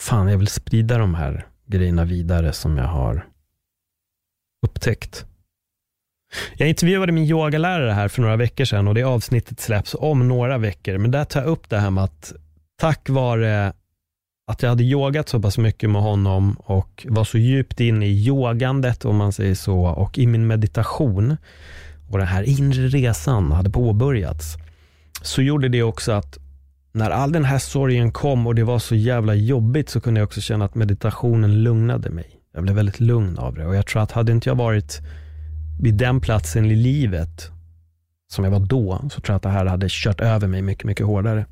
Fan, 0.00 0.28
jag 0.28 0.38
vill 0.38 0.48
sprida 0.48 0.98
de 0.98 1.14
här 1.14 1.46
grejerna 1.66 2.04
vidare 2.04 2.52
som 2.52 2.76
jag 2.76 2.88
har 2.88 3.28
upptäckt. 4.62 5.26
Jag 6.56 6.68
intervjuade 6.68 7.12
min 7.12 7.24
yogalärare 7.24 7.90
här 7.92 8.08
för 8.08 8.22
några 8.22 8.36
veckor 8.36 8.64
sedan 8.64 8.88
och 8.88 8.94
det 8.94 9.02
avsnittet 9.02 9.60
släpps 9.60 9.96
om 9.98 10.28
några 10.28 10.58
veckor. 10.58 10.98
Men 10.98 11.10
där 11.10 11.24
tar 11.24 11.40
jag 11.40 11.48
upp 11.48 11.70
det 11.70 11.78
här 11.78 11.90
med 11.90 12.04
att 12.04 12.32
tack 12.80 13.08
vare 13.08 13.72
att 14.46 14.62
jag 14.62 14.70
hade 14.70 14.82
yogat 14.82 15.28
så 15.28 15.40
pass 15.40 15.58
mycket 15.58 15.90
med 15.90 16.02
honom 16.02 16.56
och 16.58 17.06
var 17.08 17.24
så 17.24 17.38
djupt 17.38 17.80
inne 17.80 18.06
i 18.06 18.26
yogandet 18.26 19.04
om 19.04 19.16
man 19.16 19.32
säger 19.32 19.54
så 19.54 19.86
och 19.86 20.18
i 20.18 20.26
min 20.26 20.46
meditation 20.46 21.36
och 22.10 22.18
den 22.18 22.26
här 22.26 22.42
inre 22.42 22.88
resan 22.88 23.52
hade 23.52 23.70
påbörjats 23.70 24.56
så 25.22 25.42
gjorde 25.42 25.68
det 25.68 25.82
också 25.82 26.12
att 26.12 26.38
när 26.92 27.10
all 27.10 27.32
den 27.32 27.44
här 27.44 27.58
sorgen 27.58 28.12
kom 28.12 28.46
och 28.46 28.54
det 28.54 28.64
var 28.64 28.78
så 28.78 28.94
jävla 28.94 29.34
jobbigt 29.34 29.88
så 29.88 30.00
kunde 30.00 30.20
jag 30.20 30.26
också 30.26 30.40
känna 30.40 30.64
att 30.64 30.74
meditationen 30.74 31.62
lugnade 31.62 32.10
mig. 32.10 32.26
Jag 32.54 32.62
blev 32.62 32.76
väldigt 32.76 33.00
lugn 33.00 33.38
av 33.38 33.54
det 33.54 33.66
och 33.66 33.76
jag 33.76 33.86
tror 33.86 34.02
att 34.02 34.12
hade 34.12 34.32
inte 34.32 34.48
jag 34.48 34.56
varit 34.56 35.00
vid 35.80 35.94
den 35.94 36.20
platsen 36.20 36.64
i 36.64 36.74
livet 36.74 37.50
som 38.28 38.44
jag 38.44 38.50
var 38.50 38.60
då, 38.60 39.00
så 39.02 39.20
tror 39.20 39.32
jag 39.32 39.36
att 39.36 39.42
det 39.42 39.48
här 39.48 39.66
hade 39.66 39.86
kört 39.90 40.20
över 40.20 40.48
mig 40.48 40.62
mycket, 40.62 40.84
mycket 40.84 41.06
hårdare. 41.06 41.46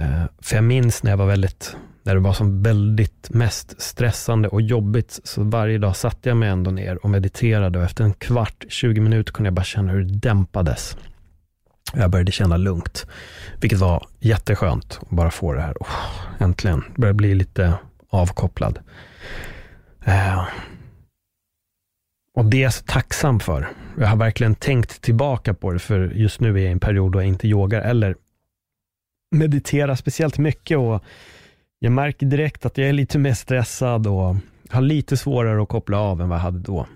Eh, 0.00 0.24
för 0.42 0.54
jag 0.54 0.64
minns 0.64 1.02
när 1.02 1.10
jag 1.10 1.18
var 1.18 1.26
väldigt, 1.26 1.76
när 2.02 2.14
det 2.14 2.20
var 2.20 2.32
som 2.32 2.62
väldigt 2.62 3.30
mest 3.30 3.82
stressande 3.82 4.48
och 4.48 4.62
jobbigt, 4.62 5.20
så 5.24 5.42
varje 5.42 5.78
dag 5.78 5.96
satte 5.96 6.28
jag 6.28 6.36
mig 6.36 6.48
ändå 6.48 6.70
ner 6.70 7.04
och 7.04 7.10
mediterade 7.10 7.78
och 7.78 7.84
efter 7.84 8.04
en 8.04 8.14
kvart, 8.14 8.64
20 8.68 9.00
minuter 9.00 9.32
kunde 9.32 9.46
jag 9.46 9.54
bara 9.54 9.64
känna 9.64 9.92
hur 9.92 10.04
det 10.04 10.18
dämpades. 10.18 10.96
Jag 11.94 12.10
började 12.10 12.32
känna 12.32 12.56
lugnt, 12.56 13.06
vilket 13.60 13.78
var 13.78 14.06
jätteskönt 14.18 14.98
att 15.02 15.10
bara 15.10 15.30
få 15.30 15.52
det 15.52 15.60
här. 15.60 15.74
Oh, 15.80 16.42
äntligen, 16.42 16.84
började 16.96 17.16
bli 17.16 17.34
lite 17.34 17.74
avkopplad. 18.10 18.78
Eh, 20.04 20.48
och 22.38 22.44
det 22.44 22.56
är 22.56 22.62
jag 22.62 22.74
så 22.74 22.84
tacksam 22.84 23.40
för. 23.40 23.68
Jag 23.98 24.06
har 24.06 24.16
verkligen 24.16 24.54
tänkt 24.54 25.02
tillbaka 25.02 25.54
på 25.54 25.72
det, 25.72 25.78
för 25.78 26.00
just 26.00 26.40
nu 26.40 26.48
är 26.48 26.58
jag 26.58 26.68
i 26.68 26.72
en 26.72 26.80
period 26.80 27.12
då 27.12 27.18
jag 27.18 27.28
inte 27.28 27.48
yogar 27.48 27.80
eller 27.80 28.16
mediterar 29.30 29.94
speciellt 29.94 30.38
mycket 30.38 30.78
och 30.78 31.04
jag 31.78 31.92
märker 31.92 32.26
direkt 32.26 32.66
att 32.66 32.78
jag 32.78 32.88
är 32.88 32.92
lite 32.92 33.18
mer 33.18 33.34
stressad 33.34 34.06
och 34.06 34.36
har 34.70 34.80
lite 34.80 35.16
svårare 35.16 35.62
att 35.62 35.68
koppla 35.68 35.98
av 35.98 36.20
än 36.20 36.28
vad 36.28 36.38
jag 36.38 36.42
hade 36.42 36.58
då. 36.58 36.86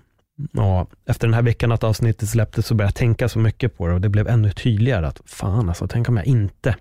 Och 0.57 0.91
efter 1.05 1.27
den 1.27 1.33
här 1.33 1.41
veckan 1.41 1.71
att 1.71 1.83
avsnittet 1.83 2.29
släpptes 2.29 2.67
så 2.67 2.75
började 2.75 2.89
jag 2.89 2.95
tänka 2.95 3.29
så 3.29 3.39
mycket 3.39 3.77
på 3.77 3.87
det 3.87 3.93
och 3.93 4.01
det 4.01 4.09
blev 4.09 4.27
ännu 4.27 4.51
tydligare 4.51 5.07
att 5.07 5.21
fan 5.25 5.69
alltså, 5.69 5.87
tänk 5.87 6.09
om 6.09 6.17
jag 6.17 6.25
inte 6.25 6.75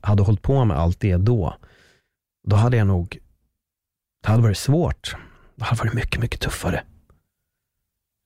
hade 0.00 0.22
hållit 0.22 0.42
på 0.42 0.64
med 0.64 0.78
allt 0.78 1.00
det 1.00 1.16
då. 1.16 1.56
Då 2.48 2.56
hade 2.56 2.76
jag 2.76 2.86
nog, 2.86 3.18
det 4.22 4.28
hade 4.28 4.42
varit 4.42 4.58
svårt. 4.58 5.16
Det 5.56 5.64
hade 5.64 5.78
varit 5.78 5.94
mycket, 5.94 6.20
mycket 6.20 6.40
tuffare. 6.40 6.82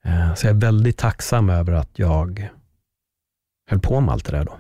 Eh, 0.05 0.35
så 0.35 0.47
jag 0.47 0.57
är 0.57 0.61
väldigt 0.61 0.97
tacksam 0.97 1.51
över 1.51 1.73
att 1.73 1.99
jag 1.99 2.49
höll 3.71 3.81
på 3.81 4.01
med 4.01 4.13
allt 4.13 4.25
det 4.25 4.37
där 4.37 4.45
då. 4.45 4.59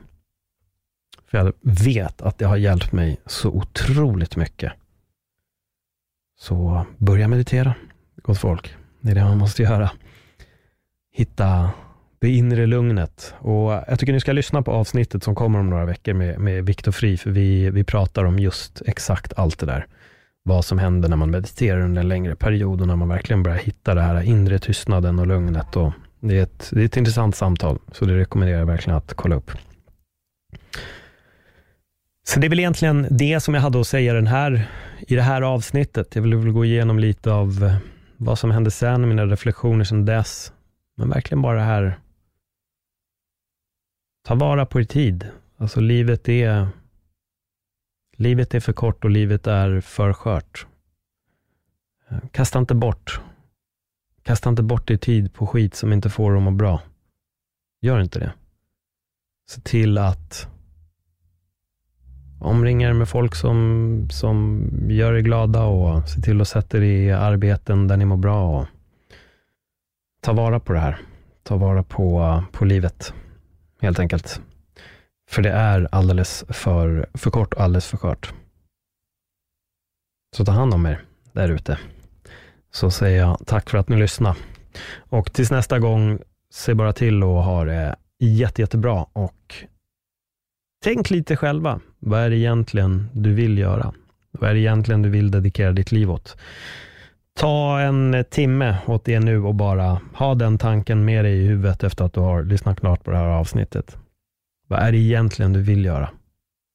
För 1.26 1.38
jag 1.38 1.52
vet 1.60 2.22
att 2.22 2.38
det 2.38 2.44
har 2.44 2.56
hjälpt 2.56 2.92
mig 2.92 3.20
så 3.26 3.50
otroligt 3.50 4.36
mycket. 4.36 4.72
Så 6.38 6.86
börja 6.96 7.28
meditera, 7.28 7.74
gott 8.22 8.38
folk. 8.38 8.76
Det 9.00 9.10
är 9.10 9.14
det 9.14 9.24
man 9.24 9.38
måste 9.38 9.62
göra. 9.62 9.90
Hitta 11.12 11.70
det 12.18 12.28
inre 12.28 12.66
lugnet. 12.66 13.34
Och 13.38 13.72
jag 13.72 13.98
tycker 13.98 14.12
ni 14.12 14.20
ska 14.20 14.32
lyssna 14.32 14.62
på 14.62 14.72
avsnittet 14.72 15.22
som 15.22 15.34
kommer 15.34 15.58
om 15.58 15.70
några 15.70 15.84
veckor 15.84 16.12
med, 16.12 16.38
med 16.38 16.66
Viktor 16.66 16.92
Fri, 16.92 17.16
för 17.16 17.30
vi, 17.30 17.70
vi 17.70 17.84
pratar 17.84 18.24
om 18.24 18.38
just 18.38 18.82
exakt 18.86 19.32
allt 19.36 19.58
det 19.58 19.66
där. 19.66 19.86
Vad 20.48 20.64
som 20.64 20.78
händer 20.78 21.08
när 21.08 21.16
man 21.16 21.30
mediterar 21.30 21.80
under 21.80 22.02
en 22.02 22.08
längre 22.08 22.36
period 22.36 22.80
och 22.80 22.86
när 22.86 22.96
man 22.96 23.08
verkligen 23.08 23.42
börjar 23.42 23.58
hitta 23.58 23.94
det 23.94 24.00
här 24.00 24.22
inre 24.22 24.58
tystnaden 24.58 25.18
och 25.18 25.26
lugnet. 25.26 25.76
Och 25.76 25.92
det, 26.20 26.38
är 26.38 26.42
ett, 26.42 26.70
det 26.72 26.80
är 26.80 26.84
ett 26.84 26.96
intressant 26.96 27.36
samtal, 27.36 27.78
så 27.92 28.04
det 28.04 28.18
rekommenderar 28.18 28.58
jag 28.58 28.66
verkligen 28.66 28.96
att 28.96 29.14
kolla 29.14 29.36
upp. 29.36 29.50
Så 32.28 32.40
det 32.40 32.46
är 32.46 32.48
väl 32.48 32.58
egentligen 32.58 33.06
det 33.10 33.40
som 33.40 33.54
jag 33.54 33.60
hade 33.60 33.80
att 33.80 33.86
säga 33.86 34.12
den 34.12 34.26
här, 34.26 34.68
i 34.98 35.14
det 35.14 35.22
här 35.22 35.42
avsnittet. 35.42 36.14
Jag 36.14 36.22
vill 36.22 36.34
väl 36.34 36.52
gå 36.52 36.64
igenom 36.64 36.98
lite 36.98 37.32
av 37.32 37.64
eh, 37.64 37.76
vad 38.16 38.38
som 38.38 38.50
hände 38.50 38.70
sen, 38.70 39.08
mina 39.08 39.26
reflektioner 39.26 39.84
sedan 39.84 40.04
dess. 40.04 40.52
Men 40.96 41.08
verkligen 41.08 41.42
bara 41.42 41.58
det 41.58 41.64
här, 41.64 41.98
ta 44.28 44.34
vara 44.34 44.66
på 44.66 44.80
er 44.80 44.84
tid. 44.84 45.26
Alltså 45.58 45.80
livet 45.80 46.28
är, 46.28 46.68
livet 48.18 48.54
är 48.54 48.60
för 48.60 48.72
kort 48.72 49.04
och 49.04 49.10
livet 49.10 49.46
är 49.46 49.80
för 49.80 50.12
skört. 50.12 50.66
Eh, 52.08 52.18
kasta 52.32 52.58
inte 52.58 52.74
bort, 52.74 53.20
kasta 54.22 54.50
inte 54.50 54.62
bort 54.62 54.88
din 54.88 54.98
tid 54.98 55.34
på 55.34 55.46
skit 55.46 55.74
som 55.74 55.92
inte 55.92 56.10
får 56.10 56.34
dem 56.34 56.46
att 56.46 56.52
må 56.52 56.56
bra. 56.56 56.80
Gör 57.80 58.00
inte 58.00 58.18
det. 58.18 58.32
Se 59.50 59.60
till 59.60 59.98
att 59.98 60.48
omringa 62.40 62.94
med 62.94 63.08
folk 63.08 63.34
som, 63.34 64.08
som 64.10 64.62
gör 64.88 65.14
er 65.14 65.20
glada 65.20 65.62
och 65.62 66.08
se 66.08 66.20
till 66.20 66.40
att 66.40 66.48
sätta 66.48 66.78
er 66.78 66.82
i 66.82 67.12
arbeten 67.12 67.88
där 67.88 67.96
ni 67.96 68.04
mår 68.04 68.16
bra. 68.16 68.60
Och 68.60 68.66
ta 70.20 70.32
vara 70.32 70.60
på 70.60 70.72
det 70.72 70.80
här. 70.80 70.98
Ta 71.42 71.56
vara 71.56 71.82
på, 71.82 72.20
eh, 72.20 72.44
på 72.52 72.64
livet, 72.64 73.14
helt 73.80 73.98
enkelt. 73.98 74.40
För 75.28 75.42
det 75.42 75.50
är 75.50 75.88
alldeles 75.92 76.44
för, 76.48 77.06
för 77.14 77.30
kort 77.30 77.54
och 77.54 77.60
alldeles 77.60 77.86
för 77.86 77.96
skört. 77.96 78.32
Så 80.36 80.44
ta 80.44 80.52
hand 80.52 80.74
om 80.74 80.86
er 80.86 81.04
där 81.32 81.48
ute. 81.48 81.78
Så 82.70 82.90
säger 82.90 83.18
jag 83.18 83.38
tack 83.46 83.70
för 83.70 83.78
att 83.78 83.88
ni 83.88 83.96
lyssnade. 83.96 84.36
Och 84.98 85.32
tills 85.32 85.50
nästa 85.50 85.78
gång, 85.78 86.18
se 86.52 86.74
bara 86.74 86.92
till 86.92 87.22
att 87.22 87.44
ha 87.44 87.64
det 87.64 87.96
jätte, 88.18 88.62
jättebra 88.62 89.06
och 89.12 89.54
tänk 90.84 91.10
lite 91.10 91.36
själva. 91.36 91.80
Vad 91.98 92.20
är 92.20 92.30
det 92.30 92.36
egentligen 92.36 93.08
du 93.12 93.34
vill 93.34 93.58
göra? 93.58 93.94
Vad 94.30 94.50
är 94.50 94.54
det 94.54 94.60
egentligen 94.60 95.02
du 95.02 95.08
vill 95.08 95.30
dedikera 95.30 95.72
ditt 95.72 95.92
liv 95.92 96.10
åt? 96.10 96.36
Ta 97.34 97.80
en 97.80 98.24
timme 98.30 98.76
åt 98.86 99.04
det 99.04 99.20
nu 99.20 99.44
och 99.44 99.54
bara 99.54 100.00
ha 100.14 100.34
den 100.34 100.58
tanken 100.58 101.04
med 101.04 101.24
dig 101.24 101.38
i 101.38 101.46
huvudet 101.46 101.84
efter 101.84 102.04
att 102.04 102.12
du 102.12 102.20
har 102.20 102.42
lyssnat 102.42 102.80
klart 102.80 103.04
på 103.04 103.10
det 103.10 103.16
här 103.16 103.28
avsnittet. 103.28 103.96
Vad 104.70 104.80
är 104.80 104.92
det 104.92 104.98
egentligen 104.98 105.52
du 105.52 105.62
vill 105.62 105.84
göra? 105.84 106.10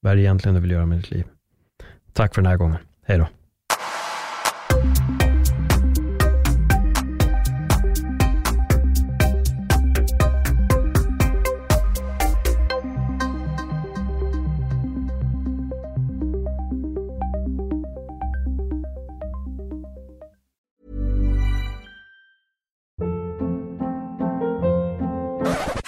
Vad 0.01 0.11
är 0.11 0.15
det 0.15 0.21
egentligen 0.21 0.55
du 0.55 0.61
vill 0.61 0.71
göra 0.71 0.85
med 0.85 0.97
ditt 0.97 1.11
liv? 1.11 1.25
Tack 2.13 2.35
för 2.35 2.41
den 2.41 2.51
här 2.51 2.57
gången. 2.57 2.77
Hej 3.05 3.17
då. 3.17 3.27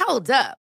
Hold 0.08 0.30
up. 0.30 0.65